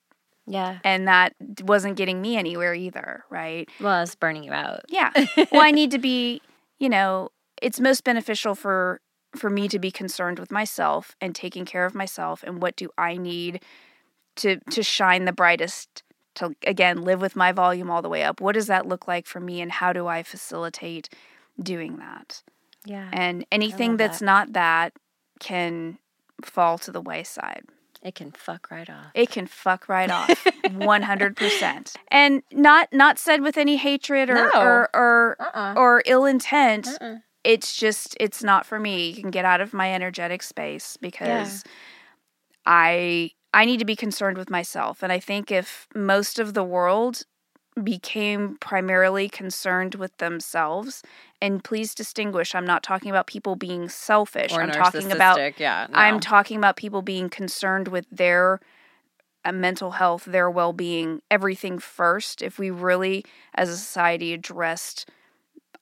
Yeah. 0.48 0.78
And 0.84 1.08
that 1.08 1.34
wasn't 1.64 1.98
getting 1.98 2.22
me 2.22 2.38
anywhere 2.38 2.74
either, 2.74 3.26
right? 3.30 3.68
Well, 3.82 4.04
it's 4.04 4.16
burning 4.16 4.44
you 4.44 4.54
out. 4.54 4.82
Yeah. 4.88 5.12
well, 5.52 5.62
I 5.62 5.72
need 5.72 5.92
to 5.92 5.98
be, 6.00 6.42
you 6.80 6.88
know, 6.88 7.30
it's 7.62 7.80
most 7.82 8.04
beneficial 8.06 8.56
for 8.56 9.02
for 9.36 9.50
me 9.50 9.68
to 9.68 9.80
be 9.80 9.92
concerned 9.92 10.40
with 10.40 10.52
myself 10.52 11.16
and 11.22 11.36
taking 11.36 11.66
care 11.66 11.86
of 11.86 11.96
myself 11.96 12.44
and 12.44 12.62
what 12.62 12.76
do 12.76 12.90
I 12.98 13.18
need 13.18 13.62
to 14.38 14.60
to 14.72 14.84
shine 14.84 15.26
the 15.26 15.32
brightest 15.34 16.04
to 16.36 16.56
again 16.66 17.02
live 17.04 17.22
with 17.22 17.36
my 17.36 17.52
volume 17.52 17.90
all 17.90 18.02
the 18.02 18.10
way 18.10 18.24
up. 18.24 18.42
What 18.42 18.54
does 18.56 18.68
that 18.68 18.86
look 18.88 19.08
like 19.08 19.26
for 19.28 19.40
me 19.40 19.62
and 19.62 19.72
how 19.72 19.94
do 19.94 20.08
I 20.08 20.24
facilitate 20.24 21.10
doing 21.62 21.98
that? 21.98 22.44
Yeah. 22.86 23.10
And 23.14 23.46
anything 23.52 23.98
that's 23.98 24.20
that. 24.20 24.26
not 24.26 24.54
that 24.54 24.94
can 25.40 25.98
fall 26.44 26.78
to 26.80 26.92
the 26.92 27.02
wayside. 27.02 27.64
It 28.04 28.14
can 28.14 28.32
fuck 28.32 28.70
right 28.70 28.88
off. 28.88 29.08
It 29.16 29.32
can 29.32 29.48
fuck 29.48 29.90
right 29.90 30.12
off, 30.12 30.30
one 30.74 31.02
hundred 31.02 31.36
percent, 31.36 31.96
and 32.10 32.44
not 32.52 32.88
not 32.94 33.18
said 33.18 33.42
with 33.42 33.58
any 33.58 33.78
hatred 33.78 34.30
or 34.30 34.36
No. 34.36 34.52
or 34.54 34.90
or, 34.94 35.36
Uh-uh. 35.40 35.74
or 35.76 36.04
ill 36.06 36.26
intent. 36.26 36.88
Uh-uh. 36.88 37.16
It's 37.46 37.76
just 37.76 38.18
it's 38.20 38.44
not 38.44 38.66
for 38.66 38.80
me. 38.80 39.10
You 39.10 39.22
can 39.22 39.32
get 39.32 39.46
out 39.46 39.62
of 39.62 39.74
my 39.74 39.94
energetic 39.94 40.42
space 40.44 40.98
because 40.98 41.64
I 42.66 43.32
I 43.54 43.66
need 43.66 43.78
to 43.80 43.86
be 43.86 43.96
concerned 43.96 44.38
with 44.38 44.50
myself, 44.50 45.04
and 45.04 45.12
I 45.12 45.20
think 45.20 45.52
if 45.52 45.88
most 45.96 46.40
of 46.40 46.54
the 46.54 46.64
world 46.64 47.24
became 47.84 48.58
primarily 48.62 49.28
concerned 49.28 49.96
with 49.96 50.16
themselves, 50.18 51.04
and 51.42 51.64
please 51.64 51.94
distinguish, 51.94 52.56
I'm 52.56 52.66
not 52.66 52.84
talking 52.84 53.10
about 53.10 53.28
people 53.28 53.56
being 53.56 53.90
selfish. 53.90 54.54
Or 54.54 54.62
I'm 54.62 54.72
talking 54.72 55.12
about 55.12 55.60
yeah. 55.60 55.88
I'm 55.94 56.20
talking 56.20 56.58
about 56.58 56.78
people 56.78 57.02
being 57.02 57.30
concerned 57.30 57.90
with 57.90 58.06
their 58.12 58.60
uh, 59.44 59.52
mental 59.52 59.92
health, 59.92 60.26
their 60.26 60.50
well 60.50 60.74
being, 60.74 61.22
everything 61.30 61.78
first. 61.80 62.42
If 62.42 62.58
we 62.58 62.72
really, 62.72 63.26
as 63.54 63.70
a 63.70 63.78
society, 63.78 64.34
addressed 64.34 65.10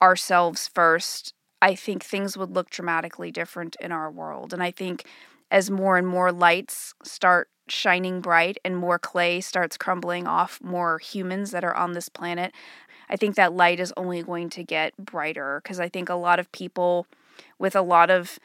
ourselves 0.01 0.67
first, 0.67 1.34
I 1.63 1.75
think 1.75 2.03
things 2.03 2.38
would 2.38 2.51
look 2.51 2.72
dramatically 2.72 3.32
different 3.32 3.77
in 3.82 3.93
our 3.93 4.12
world. 4.12 4.53
And 4.53 4.62
I 4.62 4.72
think 4.72 5.05
as 5.50 5.72
more 5.72 5.98
and 5.98 6.08
more 6.08 6.32
lights 6.34 6.93
start 7.03 7.50
shining 7.70 8.22
bright 8.22 8.60
and 8.65 8.77
more 8.77 9.00
clay 9.00 9.41
starts 9.41 9.77
crumbling 9.77 10.27
off 10.27 10.60
more 10.62 11.00
humans 11.00 11.51
that 11.51 11.63
are 11.63 11.75
on 11.75 11.93
this 11.93 12.10
planet, 12.10 12.53
I 13.10 13.17
think 13.17 13.36
that 13.36 13.53
light 13.53 13.79
is 13.79 13.93
only 13.98 14.24
going 14.24 14.50
to 14.51 14.63
get 14.63 14.98
brighter 14.98 15.62
because 15.63 15.79
I 15.79 15.89
think 15.89 16.10
a 16.10 16.15
lot 16.15 16.39
of 16.39 16.51
people 16.53 17.08
with 17.60 17.75
a 17.75 17.84
lot 17.84 18.10
of 18.12 18.39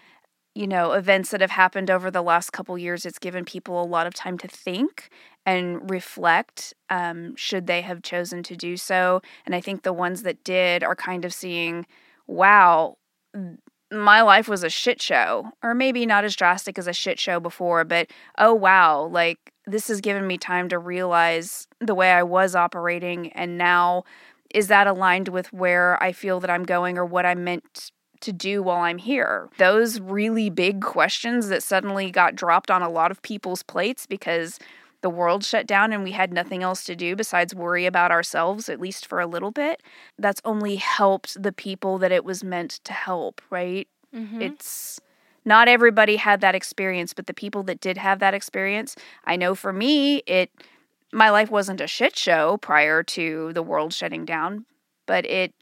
you 0.55 0.67
know 0.67 0.93
events 0.93 1.31
that 1.31 1.41
have 1.41 1.53
happened 1.53 1.91
over 1.91 2.11
the 2.11 2.23
last 2.23 2.53
couple 2.53 2.77
years 2.79 3.07
it's 3.07 3.19
given 3.19 3.45
people 3.45 3.83
a 3.83 3.87
lot 3.87 4.07
of 4.07 4.15
time 4.15 4.39
to 4.39 4.49
think 4.49 5.11
and 5.47 5.91
reflect 5.91 6.75
um, 6.91 7.37
should 7.37 7.67
they 7.67 7.83
have 7.83 8.03
chosen 8.03 8.43
to 8.43 8.57
do 8.57 8.77
so 8.77 9.23
and 9.47 9.55
i 9.55 9.61
think 9.63 9.83
the 9.85 9.93
ones 9.95 10.25
that 10.25 10.45
did 10.45 10.85
are 10.85 10.97
kind 10.97 11.25
of 11.25 11.35
seeing 11.35 11.87
wow 12.27 12.98
my 13.91 14.21
life 14.21 14.49
was 14.49 14.63
a 14.63 14.69
shit 14.69 15.01
show 15.01 15.51
or 15.63 15.75
maybe 15.75 16.05
not 16.05 16.25
as 16.25 16.37
drastic 16.37 16.79
as 16.79 16.87
a 16.87 16.93
shit 16.93 17.19
show 17.19 17.41
before 17.41 17.85
but 17.85 18.11
oh 18.37 18.53
wow 18.53 19.03
like 19.05 19.39
this 19.67 19.89
has 19.89 20.01
given 20.01 20.27
me 20.27 20.37
time 20.37 20.69
to 20.69 20.79
realize 20.79 21.67
the 21.81 21.95
way 21.95 22.13
i 22.13 22.23
was 22.23 22.55
operating 22.55 23.33
and 23.33 23.57
now 23.57 24.03
is 24.55 24.69
that 24.69 24.87
aligned 24.87 25.29
with 25.29 25.53
where 25.53 26.03
i 26.03 26.13
feel 26.13 26.39
that 26.39 26.51
i'm 26.51 26.65
going 26.65 26.99
or 26.99 27.05
what 27.05 27.25
i'm 27.25 27.45
meant 27.45 27.91
to 28.21 28.33
do 28.33 28.63
while 28.63 28.81
I'm 28.81 28.99
here? 28.99 29.49
Those 29.59 30.01
really 30.01 30.51
big 30.51 30.83
questions 30.83 31.49
that 31.49 31.63
suddenly 31.63 32.11
got 32.11 32.35
dropped 32.35 32.71
on 32.71 32.83
a 32.83 32.89
lot 32.89 33.11
of 33.11 33.23
people's 33.23 33.63
plates 33.63 34.07
because 34.07 34.59
the 35.01 35.11
world 35.11 35.45
shut 35.45 35.67
down 35.67 35.93
and 35.93 36.03
we 36.03 36.13
had 36.13 36.33
nothing 36.33 36.63
else 36.63 36.85
to 36.85 36.97
do 36.97 37.15
besides 37.15 37.55
worry 37.55 37.87
about 37.87 38.11
ourselves, 38.11 38.69
at 38.69 38.81
least 38.81 39.07
for 39.07 39.21
a 39.21 39.27
little 39.27 39.51
bit. 39.53 39.83
That's 40.19 40.41
only 40.45 40.77
helped 40.77 41.41
the 41.43 41.53
people 41.53 41.99
that 41.99 42.11
it 42.13 42.25
was 42.25 42.43
meant 42.43 42.81
to 42.85 42.93
help, 42.93 43.41
right? 43.51 43.87
Mhm. 44.15 44.43
It's 44.43 45.01
not 45.45 45.69
everybody 45.69 46.17
had 46.17 46.41
that 46.41 46.55
experience, 46.55 47.15
but 47.15 47.27
the 47.27 47.35
people 47.35 47.63
that 47.65 47.81
did 47.81 47.97
have 47.97 48.19
that 48.19 48.35
experience, 48.35 48.97
I 49.25 49.37
know 49.37 49.55
for 49.55 49.73
me, 49.73 50.19
it 50.27 50.51
my 51.11 51.31
life 51.31 51.51
wasn't 51.51 51.81
a 51.81 51.87
shit 51.87 52.19
show 52.19 52.59
prior 52.59 53.03
to 53.03 53.53
the 53.55 53.63
world 53.63 53.95
shutting 53.95 54.27
down, 54.27 54.67
but 55.07 55.25
it 55.25 55.55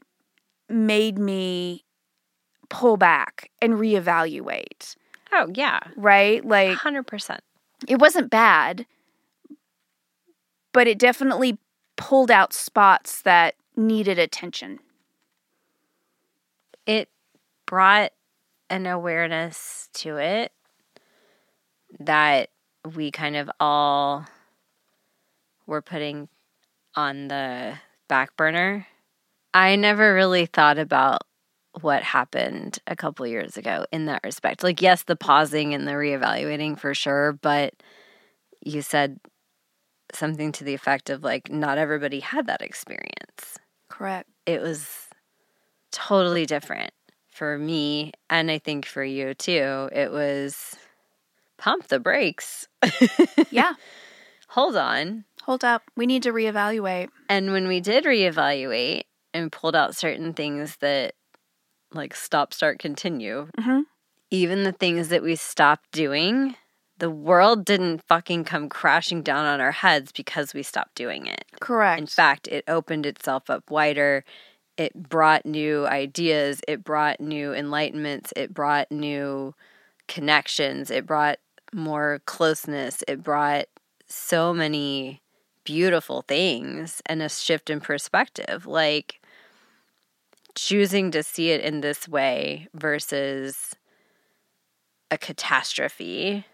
made 0.67 1.17
me 1.17 1.85
pull 2.69 2.97
back 2.97 3.49
and 3.61 3.75
reevaluate, 3.75 4.95
Oh, 5.31 5.49
yeah. 5.53 5.79
right? 5.95 6.43
Like 6.43 6.77
100%. 6.79 7.39
it 7.87 7.99
wasn't 7.99 8.29
bad, 8.29 8.85
but 10.77 10.85
it 10.85 10.99
definitely 10.99 11.57
pulled 11.95 12.29
out 12.29 12.53
spots 12.53 13.23
that 13.23 13.55
needed 13.75 14.19
attention. 14.19 14.77
It 16.85 17.09
brought 17.65 18.11
an 18.69 18.85
awareness 18.85 19.89
to 19.95 20.17
it 20.17 20.51
that 21.99 22.49
we 22.95 23.09
kind 23.09 23.35
of 23.35 23.49
all 23.59 24.27
were 25.65 25.81
putting 25.81 26.29
on 26.95 27.27
the 27.27 27.73
back 28.07 28.37
burner. 28.37 28.85
I 29.55 29.77
never 29.77 30.13
really 30.13 30.45
thought 30.45 30.77
about 30.77 31.23
what 31.81 32.03
happened 32.03 32.77
a 32.85 32.95
couple 32.95 33.25
years 33.25 33.57
ago 33.57 33.87
in 33.91 34.05
that 34.05 34.21
respect. 34.23 34.61
Like, 34.61 34.83
yes, 34.83 35.01
the 35.01 35.15
pausing 35.15 35.73
and 35.73 35.87
the 35.87 35.93
reevaluating 35.93 36.77
for 36.77 36.93
sure, 36.93 37.33
but 37.33 37.73
you 38.63 38.83
said 38.83 39.19
something 40.13 40.51
to 40.53 40.63
the 40.63 40.73
effect 40.73 41.09
of 41.09 41.23
like, 41.23 41.51
not 41.51 41.77
everybody 41.77 42.19
had 42.19 42.47
that 42.47 42.61
experience. 42.61 43.57
Correct. 43.89 44.29
It 44.45 44.61
was 44.61 44.89
totally 45.91 46.45
different 46.45 46.91
for 47.29 47.57
me, 47.57 48.11
and 48.29 48.49
I 48.51 48.57
think 48.59 48.85
for 48.85 49.03
you 49.03 49.33
too. 49.33 49.89
It 49.91 50.11
was 50.11 50.75
pump 51.57 51.87
the 51.87 51.99
brakes, 51.99 52.67
Yeah. 53.51 53.73
hold 54.49 54.75
on. 54.75 55.25
Hold 55.43 55.63
up. 55.63 55.83
We 55.95 56.05
need 56.05 56.23
to 56.23 56.31
reevaluate. 56.33 57.09
And 57.29 57.51
when 57.51 57.67
we 57.67 57.79
did 57.79 58.03
reevaluate 58.05 59.03
and 59.33 59.51
pulled 59.51 59.75
out 59.75 59.95
certain 59.95 60.33
things 60.33 60.77
that 60.77 61.13
like 61.93 62.15
stop, 62.15 62.53
start, 62.53 62.79
continue, 62.79 63.47
Mhm. 63.59 63.83
even 64.29 64.63
the 64.63 64.71
things 64.73 65.09
that 65.09 65.23
we 65.23 65.35
stopped 65.35 65.91
doing, 65.91 66.55
the 66.99 67.09
world 67.09 67.65
didn't 67.65 68.01
fucking 68.07 68.43
come 68.43 68.69
crashing 68.69 69.21
down 69.21 69.45
on 69.45 69.61
our 69.61 69.71
heads 69.71 70.11
because 70.11 70.53
we 70.53 70.63
stopped 70.63 70.95
doing 70.95 71.27
it. 71.27 71.45
Correct. 71.59 71.99
In 71.99 72.07
fact, 72.07 72.47
it 72.47 72.63
opened 72.67 73.05
itself 73.05 73.49
up 73.49 73.69
wider. 73.69 74.23
It 74.77 74.93
brought 74.93 75.45
new 75.45 75.87
ideas, 75.87 76.61
it 76.67 76.83
brought 76.83 77.19
new 77.19 77.51
enlightenments, 77.51 78.31
it 78.35 78.53
brought 78.53 78.91
new 78.91 79.55
connections, 80.07 80.91
it 80.91 81.05
brought 81.05 81.39
more 81.73 82.21
closeness, 82.25 83.03
it 83.07 83.23
brought 83.23 83.65
so 84.07 84.53
many 84.53 85.21
beautiful 85.63 86.21
things 86.21 87.01
and 87.07 87.21
a 87.21 87.29
shift 87.29 87.69
in 87.69 87.81
perspective. 87.81 88.65
Like 88.65 89.19
choosing 90.55 91.11
to 91.11 91.23
see 91.23 91.51
it 91.51 91.61
in 91.61 91.81
this 91.81 92.07
way 92.07 92.67
versus 92.73 93.75
a 95.11 95.17
catastrophe. 95.17 96.45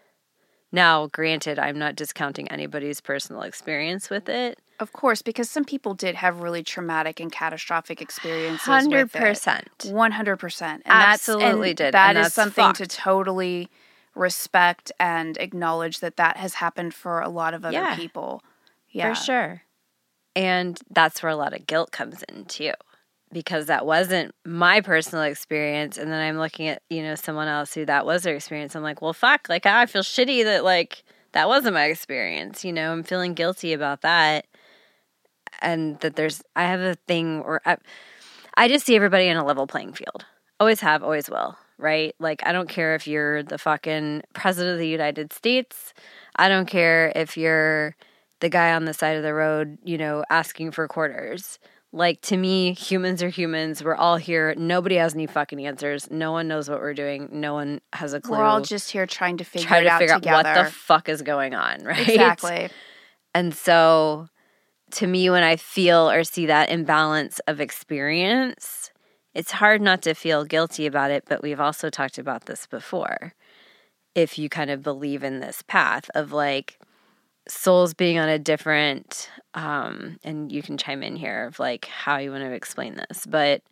Now, 0.74 1.06
granted, 1.06 1.58
I'm 1.58 1.78
not 1.78 1.94
discounting 1.94 2.50
anybody's 2.50 3.00
personal 3.00 3.42
experience 3.42 4.10
with 4.10 4.28
it. 4.28 4.58
Of 4.80 4.92
course, 4.92 5.22
because 5.22 5.48
some 5.48 5.64
people 5.64 5.94
did 5.94 6.16
have 6.16 6.40
really 6.40 6.64
traumatic 6.64 7.20
and 7.20 7.30
catastrophic 7.30 8.02
experiences. 8.02 8.66
Hundred 8.66 9.12
percent, 9.12 9.86
One 9.88 10.10
hundred 10.10 10.36
percent. 10.38 10.82
Absolutely 10.84 11.70
and 11.70 11.76
did, 11.76 11.94
That 11.94 12.16
and 12.16 12.26
is 12.26 12.34
something 12.34 12.72
to 12.72 12.86
totally 12.88 13.68
respect 14.16 14.90
and 14.98 15.36
acknowledge 15.38 16.00
that 16.00 16.16
that 16.16 16.38
has 16.38 16.54
happened 16.54 16.92
for 16.92 17.20
a 17.20 17.28
lot 17.28 17.54
of 17.54 17.64
other 17.64 17.72
Yeah. 17.74 17.94
people. 17.94 18.42
Yeah, 18.90 19.14
For 19.14 19.24
sure. 19.24 19.62
And 20.34 20.78
that's 20.90 21.22
where 21.22 21.30
a 21.30 21.36
lot 21.36 21.52
of 21.52 21.66
guilt 21.66 21.92
comes 21.92 22.24
in 22.24 22.46
too. 22.46 22.72
Because 23.32 23.66
that 23.66 23.84
wasn't 23.84 24.34
my 24.44 24.80
personal 24.80 25.24
experience. 25.24 25.98
And 25.98 26.10
then 26.10 26.20
I'm 26.20 26.38
looking 26.38 26.68
at, 26.68 26.82
you 26.88 27.02
know, 27.02 27.16
someone 27.16 27.48
else 27.48 27.74
who 27.74 27.84
that 27.86 28.06
was 28.06 28.22
their 28.22 28.36
experience. 28.36 28.76
I'm 28.76 28.82
like, 28.82 29.02
well, 29.02 29.12
fuck. 29.12 29.48
Like, 29.48 29.66
I 29.66 29.86
feel 29.86 30.02
shitty 30.02 30.44
that, 30.44 30.62
like, 30.62 31.02
that 31.32 31.48
wasn't 31.48 31.74
my 31.74 31.86
experience. 31.86 32.64
You 32.64 32.72
know, 32.72 32.92
I'm 32.92 33.02
feeling 33.02 33.34
guilty 33.34 33.72
about 33.72 34.02
that. 34.02 34.46
And 35.60 35.98
that 36.00 36.14
there's, 36.14 36.42
I 36.54 36.62
have 36.62 36.80
a 36.80 36.94
thing 37.08 37.42
where 37.42 37.60
I, 37.66 37.76
I 38.56 38.68
just 38.68 38.86
see 38.86 38.94
everybody 38.94 39.26
in 39.26 39.36
a 39.36 39.44
level 39.44 39.66
playing 39.66 39.94
field. 39.94 40.24
Always 40.60 40.80
have, 40.80 41.02
always 41.02 41.28
will. 41.28 41.56
Right? 41.76 42.14
Like, 42.20 42.40
I 42.46 42.52
don't 42.52 42.68
care 42.68 42.94
if 42.94 43.08
you're 43.08 43.42
the 43.42 43.58
fucking 43.58 44.22
president 44.32 44.74
of 44.74 44.78
the 44.78 44.86
United 44.86 45.32
States. 45.32 45.92
I 46.36 46.48
don't 46.48 46.66
care 46.66 47.10
if 47.16 47.36
you're 47.36 47.96
the 48.38 48.48
guy 48.48 48.74
on 48.74 48.84
the 48.84 48.94
side 48.94 49.16
of 49.16 49.24
the 49.24 49.34
road, 49.34 49.78
you 49.82 49.98
know, 49.98 50.24
asking 50.30 50.70
for 50.70 50.86
quarters. 50.86 51.58
Like 51.94 52.20
to 52.22 52.36
me, 52.36 52.72
humans 52.72 53.22
are 53.22 53.28
humans. 53.28 53.84
We're 53.84 53.94
all 53.94 54.16
here. 54.16 54.52
Nobody 54.56 54.96
has 54.96 55.14
any 55.14 55.28
fucking 55.28 55.64
answers. 55.64 56.10
No 56.10 56.32
one 56.32 56.48
knows 56.48 56.68
what 56.68 56.80
we're 56.80 56.92
doing. 56.92 57.28
No 57.30 57.54
one 57.54 57.80
has 57.92 58.14
a 58.14 58.20
clue. 58.20 58.36
We're 58.36 58.42
all 58.42 58.60
just 58.60 58.90
here 58.90 59.06
trying 59.06 59.36
to 59.36 59.44
figure 59.44 59.68
try 59.68 59.78
it 59.78 59.84
to 59.84 59.90
out 59.90 60.00
figure 60.00 60.14
together. 60.16 60.48
out 60.48 60.56
what 60.56 60.64
the 60.64 60.70
fuck 60.72 61.08
is 61.08 61.22
going 61.22 61.54
on, 61.54 61.84
right? 61.84 62.08
Exactly. 62.08 62.68
And 63.32 63.54
so 63.54 64.26
to 64.90 65.06
me, 65.06 65.30
when 65.30 65.44
I 65.44 65.54
feel 65.54 66.10
or 66.10 66.24
see 66.24 66.46
that 66.46 66.68
imbalance 66.68 67.38
of 67.46 67.60
experience, 67.60 68.90
it's 69.32 69.52
hard 69.52 69.80
not 69.80 70.02
to 70.02 70.14
feel 70.14 70.44
guilty 70.44 70.86
about 70.86 71.12
it. 71.12 71.22
But 71.28 71.44
we've 71.44 71.60
also 71.60 71.90
talked 71.90 72.18
about 72.18 72.46
this 72.46 72.66
before. 72.66 73.34
If 74.16 74.36
you 74.36 74.48
kind 74.48 74.70
of 74.70 74.82
believe 74.82 75.22
in 75.22 75.38
this 75.38 75.62
path 75.62 76.10
of 76.16 76.32
like 76.32 76.76
souls 77.48 77.94
being 77.94 78.18
on 78.18 78.28
a 78.28 78.38
different, 78.38 79.30
um, 79.54 80.18
and 80.24 80.50
you 80.50 80.62
can 80.62 80.78
chime 80.78 81.02
in 81.02 81.16
here 81.16 81.46
of 81.46 81.58
like 81.58 81.86
how 81.86 82.18
you 82.18 82.30
want 82.30 82.42
to 82.42 82.52
explain 82.52 82.94
this, 82.94 83.26
but 83.26 83.62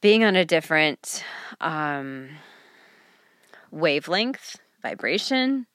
being 0.00 0.24
on 0.24 0.36
a 0.36 0.44
different 0.44 1.24
um, 1.60 2.28
wavelength, 3.70 4.56
vibration, 4.82 5.66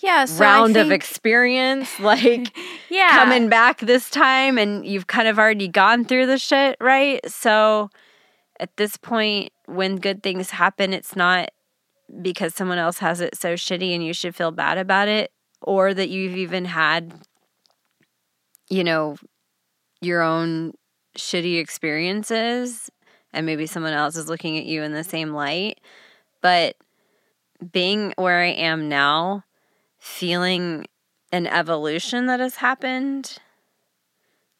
Yeah. 0.00 0.26
So 0.26 0.40
round 0.40 0.76
of 0.76 0.92
experience, 0.92 1.98
like 2.00 2.56
yeah. 2.88 3.10
coming 3.10 3.48
back 3.48 3.80
this 3.80 4.10
time 4.10 4.58
and 4.58 4.86
you've 4.86 5.06
kind 5.06 5.28
of 5.28 5.38
already 5.38 5.68
gone 5.68 6.04
through 6.04 6.26
the 6.26 6.38
shit, 6.38 6.76
right? 6.80 7.20
So 7.28 7.90
at 8.60 8.76
this 8.76 8.96
point, 8.96 9.52
when 9.66 9.96
good 9.96 10.22
things 10.22 10.50
happen, 10.50 10.92
it's 10.92 11.16
not 11.16 11.50
because 12.22 12.54
someone 12.54 12.78
else 12.78 12.98
has 12.98 13.20
it 13.20 13.36
so 13.36 13.54
shitty 13.54 13.94
and 13.94 14.04
you 14.04 14.12
should 14.12 14.34
feel 14.34 14.50
bad 14.50 14.78
about 14.78 15.08
it, 15.08 15.30
or 15.60 15.92
that 15.94 16.08
you've 16.08 16.36
even 16.36 16.64
had, 16.64 17.12
you 18.68 18.84
know, 18.84 19.16
your 20.00 20.22
own 20.22 20.72
shitty 21.16 21.58
experiences 21.58 22.90
and 23.32 23.44
maybe 23.44 23.66
someone 23.66 23.92
else 23.92 24.16
is 24.16 24.28
looking 24.28 24.56
at 24.56 24.64
you 24.64 24.82
in 24.82 24.92
the 24.92 25.04
same 25.04 25.32
light. 25.32 25.80
But 26.40 26.76
being 27.72 28.14
where 28.16 28.40
I 28.40 28.48
am 28.48 28.88
now, 28.88 29.44
feeling 29.98 30.86
an 31.32 31.46
evolution 31.46 32.26
that 32.26 32.40
has 32.40 32.56
happened 32.56 33.38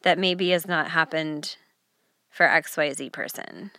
that 0.02 0.18
maybe 0.18 0.50
has 0.50 0.66
not 0.66 0.90
happened 0.90 1.56
for 2.30 2.46
XYZ 2.46 3.12
person 3.12 3.70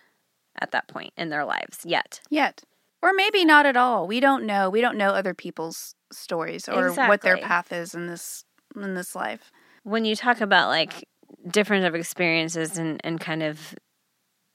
at 0.60 0.72
that 0.72 0.88
point 0.88 1.14
in 1.18 1.30
their 1.30 1.46
lives 1.46 1.80
yet. 1.86 2.22
Yet. 2.30 2.64
Or 3.02 3.14
maybe 3.14 3.46
not 3.46 3.66
at 3.66 3.78
all. 3.78 4.08
We 4.08 4.20
don't 4.20 4.46
know. 4.46 4.70
We 4.70 4.82
don't 4.82 4.98
know 4.98 5.12
other 5.12 5.34
people's 5.34 5.96
stories 6.12 6.68
or 6.68 6.94
what 6.94 7.22
their 7.22 7.38
path 7.38 7.72
is 7.72 7.94
in 7.94 8.08
this 8.08 8.44
in 8.76 8.96
this 8.96 9.16
life. 9.16 9.52
When 9.84 10.06
you 10.06 10.16
talk 10.16 10.42
about 10.42 10.70
like 10.70 11.08
different 11.48 11.86
of 11.86 11.96
experiences 11.96 12.78
and, 12.78 13.00
and 13.04 13.20
kind 13.20 13.44
of 13.44 13.76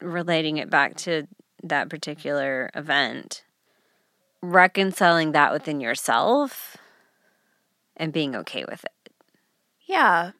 relating 0.00 0.58
it 0.58 0.70
back 0.70 0.96
to 0.96 1.26
that 1.62 1.88
particular 1.88 2.70
event, 2.74 3.44
reconciling 4.42 5.32
that 5.32 5.52
within 5.52 5.80
yourself 5.80 6.76
and 7.96 8.12
being 8.12 8.36
okay 8.36 8.64
with 8.68 8.84
it. 8.84 9.12
Yeah. 9.86 10.32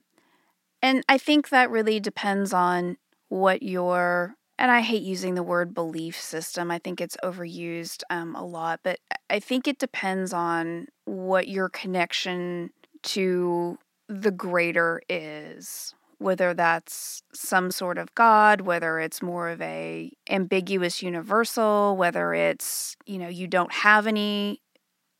And 0.83 1.02
I 1.09 1.18
think 1.18 1.49
that 1.49 1.71
really 1.71 2.00
depends 2.00 2.52
on 2.52 2.99
what 3.28 3.62
your 3.62 4.35
and 4.58 4.70
I 4.70 4.80
hate 4.80 5.02
using 5.02 5.34
the 5.34 5.42
word 5.42 5.75
belief 5.75 6.20
system. 6.20 6.70
I 6.70 6.78
think 6.78 7.00
it's 7.00 7.16
overused 7.25 8.02
um, 8.11 8.34
a 8.37 8.44
lot, 8.44 8.80
but 8.82 9.00
I 9.28 9.40
think 9.40 9.66
it 9.66 9.78
depends 9.78 10.32
on 10.32 10.87
what 11.04 11.49
your 11.49 11.68
connection 11.68 12.70
to 13.04 13.78
the 14.08 14.30
greater 14.30 15.02
is. 15.08 15.94
Whether 16.18 16.54
that's 16.54 17.23
some 17.34 17.70
sort 17.70 17.99
of 17.99 18.14
God, 18.14 18.61
whether 18.62 19.00
it's 19.00 19.21
more 19.21 19.49
of 19.49 19.60
a 19.60 20.12
ambiguous 20.30 21.02
universal, 21.02 21.97
whether 21.97 22.32
it's 22.32 22.97
you 23.04 23.19
know 23.19 23.28
you 23.28 23.49
don't 23.49 23.73
have 23.73 24.06
any, 24.06 24.62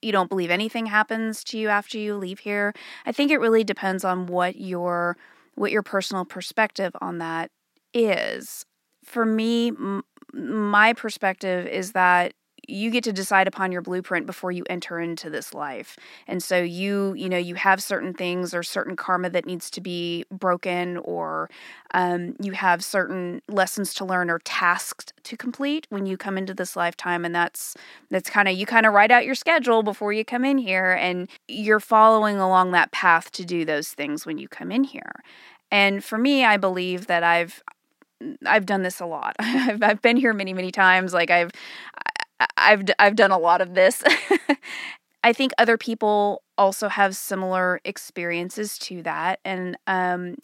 you 0.01 0.13
don't 0.13 0.31
believe 0.31 0.51
anything 0.51 0.87
happens 0.87 1.43
to 1.45 1.59
you 1.59 1.69
after 1.69 1.99
you 1.99 2.17
leave 2.17 2.39
here. 2.39 2.73
I 3.05 3.13
think 3.13 3.33
it 3.33 3.39
really 3.39 3.65
depends 3.65 4.05
on 4.05 4.27
what 4.27 4.57
your 4.57 5.17
what 5.57 5.73
your 5.73 5.83
personal 5.83 6.25
perspective 6.25 6.93
on 7.03 7.19
that 7.19 7.51
is. 7.93 8.65
For 9.05 9.25
me, 9.25 9.69
m- 9.69 10.05
my 10.33 10.93
perspective 10.93 11.67
is 11.67 11.93
that 11.93 12.35
you 12.69 12.91
get 12.91 13.05
to 13.05 13.13
decide 13.13 13.47
upon 13.47 13.73
your 13.73 13.83
blueprint 13.83 14.27
before 14.27 14.51
you 14.51 14.65
enter 14.71 14.99
into 14.99 15.31
this 15.31 15.55
life. 15.55 15.97
And 16.27 16.43
so 16.43 16.61
you, 16.63 17.15
you 17.15 17.29
know, 17.29 17.39
you 17.39 17.55
have 17.57 17.83
certain 17.83 18.15
things 18.15 18.55
or 18.55 18.63
certain 18.63 18.97
karma 18.97 19.31
that 19.31 19.47
needs 19.47 19.71
to 19.71 19.81
be 19.81 20.25
broken 20.31 20.97
or 20.99 21.51
um, 21.93 22.37
you 22.41 22.53
have 22.53 22.83
certain 22.83 23.43
lessons 23.49 23.95
to 23.95 24.05
learn 24.05 24.31
or 24.31 24.39
tasks 24.41 25.07
to 25.25 25.37
complete 25.37 25.87
when 25.91 26.07
you 26.07 26.17
come 26.17 26.39
into 26.39 26.55
this 26.55 26.77
lifetime 26.77 27.25
and 27.25 27.35
that's 27.35 27.77
that's 28.11 28.31
kind 28.31 28.49
of 28.49 28.57
you 28.57 28.67
kind 28.67 28.87
of 28.87 28.93
write 28.93 29.11
out 29.11 29.25
your 29.25 29.35
schedule 29.35 29.83
before 29.83 30.13
you 30.13 30.25
come 30.25 30.45
in 30.45 30.59
here 30.59 30.93
and 30.93 31.29
you're 31.49 31.81
following 31.81 32.39
along 32.39 32.73
that 32.73 32.93
path 32.93 33.31
to 33.33 33.45
do 33.45 33.65
those 33.65 33.89
things 33.89 34.27
when 34.27 34.39
you 34.39 34.49
come 34.49 34.73
in 34.73 34.85
here. 34.85 35.23
And 35.71 36.05
for 36.05 36.19
me, 36.19 36.45
I 36.45 36.57
believe 36.57 37.07
that 37.09 37.23
I've 37.23 37.63
I've 38.47 38.67
done 38.67 38.83
this 38.83 39.01
a 39.01 39.07
lot. 39.07 39.37
I've 39.39 39.83
I've 39.83 40.03
been 40.03 40.17
here 40.17 40.33
many 40.33 40.53
many 40.53 40.71
times. 40.71 41.13
Like 41.13 41.31
I've 41.31 41.51
I've 42.57 42.85
I've 42.99 43.17
done 43.17 43.31
a 43.31 43.39
lot 43.39 43.61
of 43.61 43.75
this. 43.75 44.03
I 45.25 45.33
think 45.33 45.53
other 45.57 45.79
people 45.79 46.43
also 46.59 46.89
have 46.89 47.17
similar 47.17 47.81
experiences 47.85 48.79
to 48.81 49.03
that, 49.03 49.41
and 49.45 49.77
um, 49.87 50.37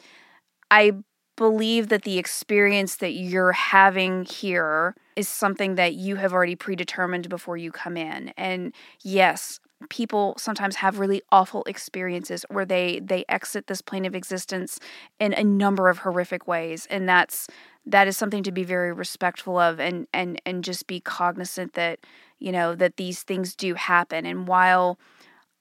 I 0.70 0.92
believe 1.36 1.88
that 1.88 2.02
the 2.02 2.18
experience 2.18 2.96
that 2.96 3.12
you're 3.12 3.52
having 3.52 4.24
here 4.24 4.94
is 5.16 5.28
something 5.28 5.74
that 5.76 5.94
you 5.94 6.16
have 6.16 6.32
already 6.32 6.54
predetermined 6.54 7.28
before 7.28 7.56
you 7.56 7.72
come 7.72 7.96
in. 7.96 8.28
And 8.36 8.74
yes, 9.02 9.58
people 9.88 10.34
sometimes 10.36 10.76
have 10.76 10.98
really 10.98 11.22
awful 11.32 11.64
experiences 11.64 12.44
where 12.50 12.66
they 12.66 13.00
they 13.00 13.24
exit 13.28 13.66
this 13.66 13.80
plane 13.80 14.04
of 14.04 14.14
existence 14.14 14.78
in 15.18 15.32
a 15.32 15.42
number 15.42 15.88
of 15.88 15.98
horrific 15.98 16.46
ways 16.46 16.86
and 16.90 17.08
that's 17.08 17.48
that 17.86 18.06
is 18.08 18.16
something 18.16 18.42
to 18.42 18.52
be 18.52 18.64
very 18.64 18.92
respectful 18.92 19.58
of 19.58 19.80
and 19.80 20.06
and 20.12 20.40
and 20.46 20.64
just 20.64 20.86
be 20.86 21.00
cognizant 21.00 21.74
that 21.74 22.00
you 22.38 22.52
know 22.52 22.74
that 22.74 22.96
these 22.96 23.22
things 23.22 23.54
do 23.54 23.74
happen. 23.74 24.26
And 24.26 24.46
while 24.46 24.98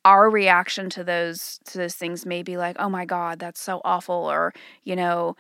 our 0.06 0.30
reaction 0.30 0.90
to 0.90 1.04
those 1.04 1.60
to 1.66 1.78
those 1.78 1.96
things 1.96 2.26
may 2.26 2.42
be 2.44 2.58
like 2.58 2.76
oh 2.80 2.90
my 2.90 3.06
god 3.06 3.38
that's 3.40 3.62
so 3.62 3.82
awful 3.84 4.16
or 4.16 4.54
you 4.84 4.96
know 4.96 5.36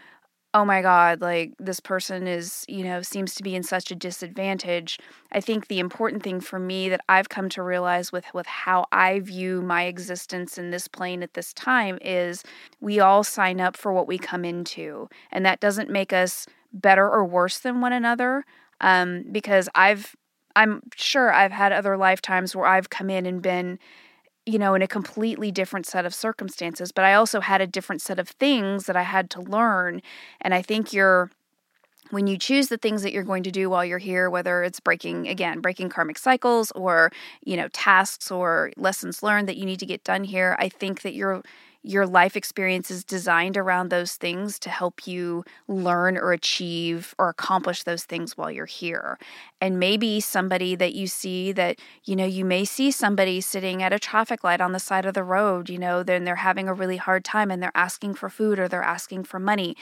oh 0.53 0.65
my 0.65 0.81
god 0.81 1.21
like 1.21 1.53
this 1.59 1.79
person 1.79 2.27
is 2.27 2.65
you 2.67 2.83
know 2.83 3.01
seems 3.01 3.35
to 3.35 3.43
be 3.43 3.55
in 3.55 3.63
such 3.63 3.89
a 3.89 3.95
disadvantage 3.95 4.99
i 5.31 5.39
think 5.39 5.67
the 5.67 5.79
important 5.79 6.23
thing 6.23 6.41
for 6.41 6.59
me 6.59 6.89
that 6.89 7.01
i've 7.07 7.29
come 7.29 7.47
to 7.47 7.63
realize 7.63 8.11
with 8.11 8.25
with 8.33 8.47
how 8.47 8.85
i 8.91 9.19
view 9.19 9.61
my 9.61 9.83
existence 9.83 10.57
in 10.57 10.71
this 10.71 10.87
plane 10.87 11.23
at 11.23 11.35
this 11.35 11.53
time 11.53 11.97
is 12.01 12.43
we 12.81 12.99
all 12.99 13.23
sign 13.23 13.59
up 13.61 13.75
for 13.77 13.93
what 13.93 14.07
we 14.07 14.17
come 14.17 14.45
into. 14.45 15.09
And 15.31 15.45
that 15.45 15.59
doesn't 15.59 15.89
make 15.89 16.13
us 16.13 16.45
better 16.71 17.09
or 17.09 17.25
worse 17.25 17.59
than 17.59 17.81
one 17.81 17.93
another 17.93 18.45
um, 18.81 19.23
because 19.31 19.69
i've 19.75 20.15
i'm 20.55 20.81
sure 20.95 21.31
i've 21.33 21.51
had 21.51 21.71
other 21.71 21.97
lifetimes 21.97 22.55
where 22.55 22.65
i've 22.65 22.89
come 22.89 23.09
in 23.09 23.25
and 23.25 23.41
been 23.41 23.79
you 24.49 24.57
know, 24.57 24.73
in 24.73 24.81
a 24.81 24.87
completely 24.87 25.51
different 25.51 25.85
set 25.85 26.05
of 26.05 26.13
circumstances, 26.13 26.91
but 26.91 27.05
I 27.05 27.13
also 27.13 27.39
had 27.39 27.61
a 27.61 27.67
different 27.67 28.01
set 28.01 28.17
of 28.17 28.29
things 28.29 28.87
that 28.87 28.95
I 28.95 29.03
had 29.03 29.29
to 29.31 29.41
learn. 29.41 30.01
And 30.41 30.53
I 30.53 30.63
think 30.63 30.91
you're, 30.91 31.29
when 32.09 32.25
you 32.25 32.37
choose 32.37 32.67
the 32.67 32.77
things 32.77 33.03
that 33.03 33.13
you're 33.13 33.23
going 33.23 33.43
to 33.43 33.51
do 33.51 33.69
while 33.69 33.85
you're 33.85 33.99
here, 33.99 34.27
whether 34.27 34.63
it's 34.63 34.79
breaking, 34.79 35.27
again, 35.27 35.59
breaking 35.59 35.89
karmic 35.89 36.17
cycles 36.17 36.71
or, 36.71 37.11
you 37.43 37.55
know, 37.55 37.67
tasks 37.69 38.31
or 38.31 38.71
lessons 38.75 39.21
learned 39.21 39.47
that 39.47 39.57
you 39.57 39.65
need 39.65 39.79
to 39.79 39.85
get 39.85 40.03
done 40.03 40.23
here, 40.23 40.55
I 40.57 40.69
think 40.69 41.03
that 41.03 41.13
your 41.13 41.43
your 41.81 42.05
life 42.05 42.35
experience 42.35 42.91
is 42.91 43.03
designed 43.03 43.55
around 43.55 43.89
those 43.89 44.15
things 44.15 44.59
to 44.59 44.69
help 44.69 45.07
you 45.07 45.43
learn 45.67 46.17
or 46.17 46.33
achieve 46.33 47.15
or 47.17 47.29
accomplish 47.29 47.83
those 47.83 48.03
things 48.03 48.37
while 48.37 48.51
you're 48.51 48.65
here. 48.65 49.17
And 49.61 49.79
maybe 49.79 50.19
somebody 50.19 50.75
that 50.75 50.93
you 50.93 51.07
see 51.07 51.51
that, 51.53 51.79
you 52.03 52.15
know, 52.15 52.25
you 52.25 52.43
may 52.43 52.65
see 52.65 52.91
somebody 52.91 53.39
sitting 53.39 53.81
at 53.81 53.93
a 53.93 53.99
traffic 53.99 54.43
light 54.43 54.61
on 54.61 54.73
the 54.73 54.79
side 54.79 55.05
of 55.05 55.13
the 55.13 55.23
road, 55.23 55.69
you 55.69 55.77
know, 55.79 56.03
then 56.03 56.25
they're 56.25 56.35
having 56.35 56.67
a 56.67 56.73
really 56.73 56.97
hard 56.97 57.23
time 57.23 57.49
and 57.49 57.63
they're 57.63 57.71
asking 57.75 58.15
for 58.15 58.29
food 58.29 58.59
or 58.59 58.67
they're 58.67 58.83
asking 58.83 59.23
for 59.23 59.39
money. 59.39 59.75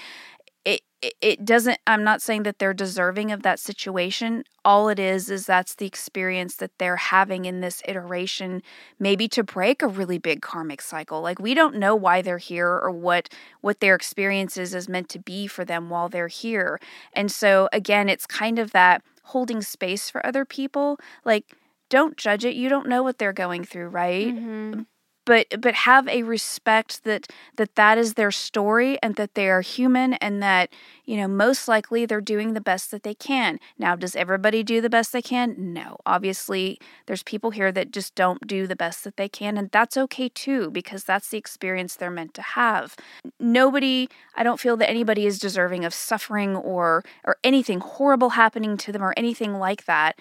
It, 1.00 1.14
it, 1.22 1.46
doesn't, 1.46 1.80
I'm 1.86 2.04
not 2.04 2.24
saying 2.24 2.44
that 2.44 2.58
they're 2.58 2.74
deserving 2.74 3.32
of 3.32 3.44
that 3.44 3.60
situation. 3.60 4.44
All 4.66 4.90
it 4.90 4.98
is, 4.98 5.30
is 5.30 5.46
that's 5.46 5.76
the 5.76 5.86
experience 5.86 6.56
that 6.56 6.72
they're 6.80 6.96
having 6.96 7.46
in 7.46 7.62
this 7.62 7.84
iteration, 7.88 8.64
maybe 9.00 9.28
to 9.30 9.44
break 9.44 9.84
a 9.84 9.88
really 9.88 10.18
big 10.18 10.42
karmic 10.42 10.82
cycle. 10.82 11.22
Like 11.22 11.40
we 11.40 11.54
don't 11.54 11.76
know 11.76 11.96
why 11.96 12.24
they're 12.24 12.40
here 12.40 12.68
or 12.68 12.90
what, 12.90 13.30
what 13.62 13.80
their 13.80 13.94
experiences 13.94 14.74
is 14.74 14.90
meant 14.90 15.08
to 15.10 15.20
be 15.20 15.46
for 15.46 15.64
them 15.64 15.90
while 15.92 16.10
they're 16.10 16.28
here. 16.30 16.80
And 17.14 17.32
so 17.32 17.70
again, 17.72 18.10
it's 18.10 18.26
kind 18.26 18.58
of 18.58 18.72
that 18.72 19.04
holding 19.26 19.62
space 19.62 20.10
for 20.10 20.26
other 20.26 20.46
people. 20.46 20.98
Like, 21.24 21.56
don't 21.90 22.18
judge 22.18 22.44
it. 22.44 22.56
You 22.56 22.70
don't 22.70 22.88
know 22.88 23.04
what 23.04 23.18
they're 23.18 23.34
going 23.34 23.64
through, 23.64 23.90
right? 23.90 24.36
Mm-hmm. 24.36 24.82
But 25.28 25.46
but 25.60 25.74
have 25.74 26.08
a 26.08 26.24
respect 26.24 27.04
that 27.04 27.28
that 27.58 27.76
that 27.76 27.98
is 27.98 28.14
their 28.14 28.32
story 28.32 28.98
and 29.04 29.16
that 29.18 29.36
they 29.36 29.50
are 29.50 29.60
human 29.60 30.14
and 30.14 30.42
that 30.42 30.70
you 31.04 31.18
know 31.18 31.28
most 31.28 31.68
likely 31.68 32.06
they're 32.06 32.22
doing 32.22 32.54
the 32.54 32.62
best 32.62 32.90
that 32.92 33.04
they 33.04 33.14
can. 33.14 33.60
Now 33.78 33.96
does 33.98 34.16
everybody 34.16 34.64
do 34.64 34.80
the 34.80 34.90
best 34.90 35.12
they 35.12 35.22
can? 35.22 35.74
No. 35.74 35.98
Obviously 36.06 36.80
there's 37.06 37.24
people 37.24 37.52
here 37.52 37.74
that 37.74 37.92
just 37.92 38.16
don't 38.16 38.48
do 38.48 38.66
the 38.66 38.76
best 38.76 39.04
that 39.04 39.18
they 39.18 39.28
can 39.28 39.58
and 39.58 39.70
that's 39.70 39.98
okay 39.98 40.30
too 40.30 40.72
because 40.72 41.04
that's 41.04 41.28
the 41.30 41.38
experience 41.38 41.96
they're 41.96 42.10
meant 42.10 42.34
to 42.36 42.42
have. 42.42 42.96
Nobody 43.40 44.08
i 44.36 44.44
don't 44.44 44.62
feel 44.62 44.78
that 44.78 44.90
anybody 44.90 45.26
is 45.26 45.40
deserving 45.40 45.84
of 45.84 45.94
suffering 45.94 46.56
or 46.56 47.04
or 47.26 47.36
anything 47.44 47.80
horrible 47.82 48.30
happening 48.30 48.78
to 48.78 48.94
them 48.94 49.04
or 49.04 49.14
anything 49.18 49.60
like 49.60 49.86
that. 49.86 50.18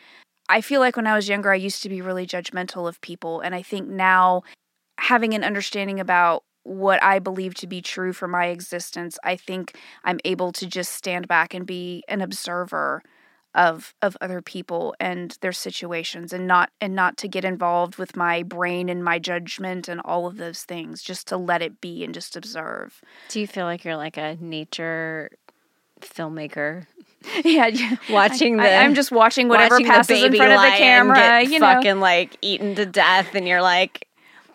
I 0.49 0.61
feel 0.61 0.81
like 0.81 0.97
when 0.97 1.07
I 1.07 1.15
was 1.15 1.29
younger, 1.29 1.53
I 1.53 1.57
used 1.57 1.83
to 1.83 1.89
be 1.89 2.01
really 2.01 2.27
judgmental 2.27 2.89
of 2.89 3.01
people. 3.01 3.41
And 3.41 3.55
I 3.55 3.63
think 3.63 3.89
now 3.89 4.43
having 4.99 5.35
an 5.35 5.45
understanding 5.45 6.01
about 6.01 6.45
what 6.63 7.03
I 7.03 7.19
believe 7.21 7.55
to 7.55 7.67
be 7.67 7.81
true 7.81 8.13
for 8.13 8.27
my 8.27 8.47
existence, 8.47 9.19
I 9.23 9.37
think 9.37 9.77
I'm 10.05 10.19
able 10.25 10.53
to 10.53 10.67
just 10.67 10.93
stand 10.93 11.29
back 11.29 11.55
and 11.55 11.65
be 11.65 12.03
an 12.09 12.21
observer 12.21 13.03
of 13.55 13.95
of 14.03 14.19
other 14.21 14.43
people 14.43 14.95
and 15.01 15.39
their 15.41 15.53
situations 15.53 16.33
and 16.35 16.47
not 16.47 16.71
and 16.81 16.95
not 16.95 17.17
to 17.17 17.27
get 17.27 17.45
involved 17.45 17.97
with 17.97 18.15
my 18.15 18.43
brain 18.43 18.91
and 18.91 19.03
my 19.03 19.19
judgment 19.19 19.89
and 19.89 20.01
all 20.05 20.27
of 20.27 20.37
those 20.37 20.65
things 20.65 21.03
just 21.03 21.27
to 21.29 21.39
let 21.39 21.63
it 21.63 21.81
be 21.81 22.05
and 22.05 22.13
just 22.13 22.37
observe. 22.37 23.01
Do 23.31 23.41
you 23.41 23.47
feel 23.47 23.65
like 23.65 23.83
you're 23.83 23.97
like 23.97 24.19
a 24.19 24.37
nature 24.41 25.31
filmmaker 26.03 26.87
yeah, 27.45 27.97
watching 28.11 28.57
the. 28.57 28.63
I, 28.63 28.83
am 28.83 28.95
just 28.95 29.11
watching 29.11 29.49
whatever 29.49 29.77
watching 29.77 29.87
passes 29.87 30.23
in 30.23 30.35
front 30.35 30.53
of 30.53 30.61
the 30.61 30.77
camera. 30.77 31.43
you 31.43 31.59
know, 31.59 31.67
fucking 31.67 32.01
like 32.01 32.37
eaten 32.43 32.75
to 32.77 32.87
death, 32.87 33.35
and 33.35 33.49
you're 33.49 33.63
like, 33.63 34.06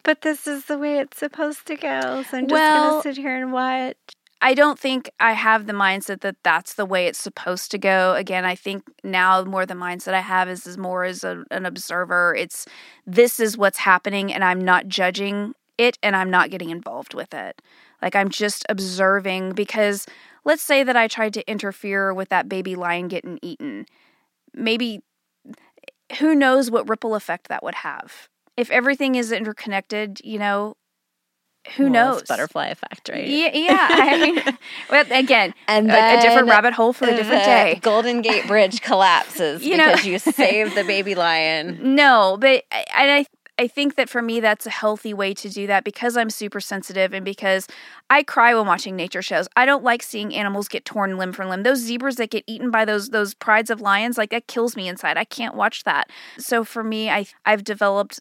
but 0.04 0.22
this 0.22 0.48
is 0.48 0.66
the 0.66 0.78
way 0.78 1.00
it's 1.00 1.18
supposed 1.18 1.66
to 1.68 1.76
go. 1.76 2.24
So 2.24 2.38
I'm 2.38 2.48
just 2.48 2.52
Well- 2.52 2.90
gonna 2.92 3.04
sit 3.04 3.18
here 3.18 3.36
and 3.36 3.52
watch. 3.52 3.96
I 4.44 4.56
don't 4.56 4.80
think 4.80 5.12
I 5.20 5.34
have 5.34 5.68
the 5.68 5.74
mindset 5.74 6.22
that 6.22 6.38
that's 6.42 6.74
the 6.74 6.86
way 6.86 7.06
it's 7.06 7.20
supposed 7.20 7.70
to 7.72 7.78
go. 7.78 8.16
Again, 8.16 8.44
I 8.44 8.56
think 8.56 8.84
now 9.04 9.44
more 9.44 9.68
the 9.68 9.76
mindset 9.76 10.16
I 10.16 10.22
have 10.22 10.50
is, 10.50 10.66
is 10.66 10.80
more 10.80 11.04
as 11.04 11.24
a, 11.24 11.44
an 11.52 11.68
observer. 11.68 12.36
It's 12.36 12.66
this 13.06 13.40
is 13.40 13.56
what's 13.56 13.78
happening, 13.78 14.34
and 14.34 14.44
I'm 14.44 14.60
not 14.60 14.88
judging 14.88 15.54
it, 15.78 16.00
and 16.02 16.16
I'm 16.16 16.32
not 16.32 16.50
getting 16.50 16.72
involved 16.72 17.14
with 17.14 17.36
it. 17.36 17.62
Like 18.02 18.16
I'm 18.16 18.30
just 18.30 18.66
observing 18.68 19.52
because 19.52 20.08
let's 20.44 20.64
say 20.64 20.82
that 20.84 20.96
I 20.96 21.08
tried 21.08 21.36
to 21.36 21.48
interfere 21.48 22.12
with 22.12 22.30
that 22.30 22.50
baby 22.50 22.76
lion 22.76 23.10
getting 23.10 23.38
eaten. 23.44 23.86
Maybe 24.56 25.04
who 26.18 26.34
knows 26.34 26.72
what 26.72 26.90
ripple 26.90 27.14
effect 27.14 27.48
that 27.50 27.62
would 27.64 27.76
have. 27.76 28.28
If 28.58 28.70
everything 28.72 29.16
is 29.16 29.32
interconnected, 29.32 30.20
you 30.24 30.40
know, 30.40 30.76
who 31.78 31.84
Well, 31.84 31.92
knows? 31.92 32.24
butterfly 32.24 32.68
effect, 32.68 33.10
right? 33.10 33.28
Yeah, 33.28 33.56
yeah. 33.56 33.88
I 33.92 34.18
mean, 34.20 34.58
well, 34.90 35.06
again, 35.12 35.54
And 35.68 35.92
a, 35.92 36.18
a 36.18 36.22
different 36.22 36.50
rabbit 36.50 36.74
hole 36.74 36.92
for 36.94 37.06
a 37.06 37.16
different 37.16 37.44
uh, 37.44 37.46
day. 37.46 37.80
Golden 37.82 38.22
Gate 38.22 38.48
Bridge 38.48 38.82
collapses 38.82 39.64
You 39.64 39.78
know- 39.78 39.86
because 39.92 40.06
you 40.06 40.20
saved 40.20 40.76
the 40.76 40.84
baby 40.84 41.16
lion. 41.16 41.96
No, 41.96 42.38
but 42.40 42.64
I, 42.72 42.86
and 42.96 43.12
I 43.12 43.26
I 43.60 43.68
think 43.68 43.94
that 43.96 44.10
for 44.10 44.24
me 44.24 44.40
that's 44.40 44.66
a 44.66 44.72
healthy 44.72 45.14
way 45.14 45.36
to 45.36 45.48
do 45.48 45.68
that 45.68 45.84
because 45.84 46.18
I'm 46.18 46.32
super 46.32 46.60
sensitive 46.60 47.14
and 47.14 47.24
because 47.24 47.68
I 48.10 48.24
cry 48.24 48.56
when 48.56 48.66
watching 48.66 48.96
nature 48.96 49.22
shows. 49.22 49.48
I 49.56 49.68
don't 49.68 49.84
like 49.84 50.02
seeing 50.02 50.34
animals 50.34 50.68
get 50.68 50.84
torn 50.84 51.16
limb 51.20 51.32
from 51.32 51.48
limb. 51.50 51.62
Those 51.62 51.78
zebras 51.78 52.16
that 52.16 52.32
get 52.32 52.44
eaten 52.48 52.72
by 52.72 52.86
those 52.86 53.10
those 53.10 53.36
prides 53.36 53.70
of 53.70 53.80
lions, 53.80 54.18
like 54.18 54.32
that 54.32 54.48
kills 54.48 54.76
me 54.76 54.88
inside. 54.88 55.16
I 55.16 55.26
can't 55.26 55.54
watch 55.54 55.84
that. 55.84 56.10
So 56.40 56.64
for 56.64 56.84
me, 56.84 57.12
I 57.12 57.28
I've 57.46 57.64
developed 57.64 58.20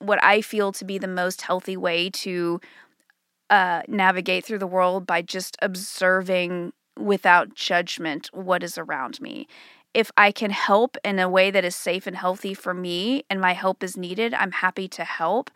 what 0.00 0.22
I 0.22 0.40
feel 0.40 0.72
to 0.72 0.84
be 0.84 0.98
the 0.98 1.06
most 1.06 1.42
healthy 1.42 1.76
way 1.76 2.10
to 2.10 2.60
uh, 3.48 3.82
navigate 3.86 4.44
through 4.44 4.58
the 4.58 4.66
world 4.66 5.06
by 5.06 5.22
just 5.22 5.56
observing 5.62 6.72
without 6.98 7.54
judgment 7.54 8.28
what 8.32 8.62
is 8.62 8.76
around 8.76 9.20
me. 9.20 9.46
If 9.92 10.10
I 10.16 10.30
can 10.30 10.50
help 10.50 10.96
in 11.04 11.18
a 11.18 11.28
way 11.28 11.50
that 11.50 11.64
is 11.64 11.74
safe 11.74 12.06
and 12.06 12.16
healthy 12.16 12.54
for 12.54 12.72
me 12.72 13.24
and 13.28 13.40
my 13.40 13.52
help 13.52 13.82
is 13.82 13.96
needed, 13.96 14.34
I'm 14.34 14.52
happy 14.52 14.86
to 14.88 15.04
help, 15.04 15.50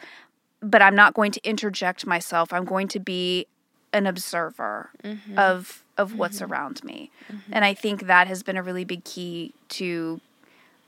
but 0.60 0.82
I'm 0.82 0.96
not 0.96 1.14
going 1.14 1.30
to 1.32 1.48
interject 1.48 2.06
myself. 2.06 2.52
I'm 2.52 2.64
going 2.64 2.88
to 2.88 3.00
be 3.00 3.46
an 3.92 4.06
observer 4.06 4.90
mm-hmm. 5.02 5.38
of 5.38 5.84
of 5.96 6.18
what's 6.18 6.40
mm-hmm. 6.40 6.52
around 6.52 6.82
me. 6.82 7.12
Mm-hmm. 7.28 7.52
And 7.52 7.64
I 7.64 7.72
think 7.72 8.08
that 8.08 8.26
has 8.26 8.42
been 8.42 8.56
a 8.56 8.62
really 8.64 8.84
big 8.84 9.04
key 9.04 9.54
to 9.68 10.20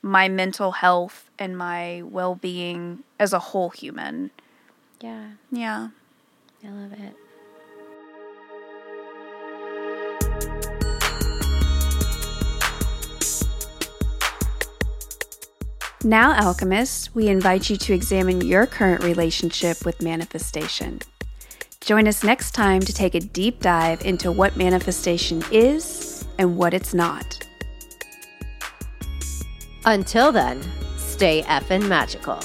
my 0.03 0.29
mental 0.29 0.73
health 0.73 1.31
and 1.39 1.57
my 1.57 2.03
well-being 2.05 3.03
as 3.19 3.33
a 3.33 3.39
whole 3.39 3.71
human. 3.71 4.31
Yeah, 5.01 5.31
Yeah. 5.51 5.89
I 6.65 6.69
love 6.69 6.93
it. 6.93 7.15
Now, 16.07 16.35
alchemists, 16.35 17.13
we 17.17 17.27
invite 17.27 17.69
you 17.69 17.77
to 17.79 17.93
examine 17.93 18.41
your 18.41 18.67
current 18.67 19.03
relationship 19.03 19.85
with 19.85 20.01
manifestation. 20.01 21.01
Join 21.81 22.07
us 22.07 22.23
next 22.23 22.53
time 22.53 22.81
to 22.83 22.93
take 22.93 23.17
a 23.17 23.21
deep 23.21 23.61
dive 23.61 24.07
into 24.07 24.31
what 24.31 24.57
manifestation 24.57 25.43
is 25.51 26.25
and 26.39 26.57
what 26.57 26.75
it's 26.75 26.95
not. 26.95 27.36
Until 29.87 30.33
then, 30.33 30.61
stay 30.97 31.43
effin' 31.43 31.87
magical. 31.87 32.41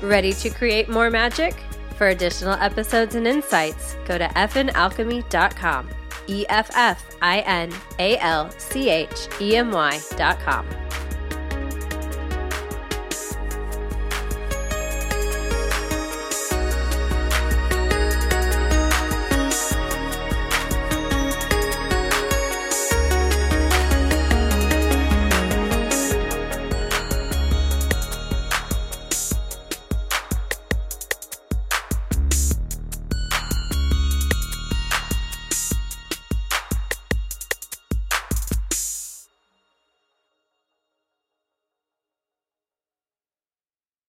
Ready 0.00 0.32
to 0.32 0.50
create 0.50 0.88
more 0.88 1.10
magic? 1.10 1.54
For 1.96 2.08
additional 2.08 2.54
episodes 2.54 3.14
and 3.14 3.26
insights, 3.26 3.96
go 4.06 4.16
to 4.18 4.26
effinalchemy.com. 4.28 5.90
E 6.28 6.44
F 6.48 6.70
F 6.74 7.04
I 7.22 7.40
N 7.40 7.72
A 7.98 8.18
L 8.18 8.50
C 8.58 8.90
H 8.90 9.28
E 9.40 9.56
M 9.56 9.70
Y.com. 9.70 10.85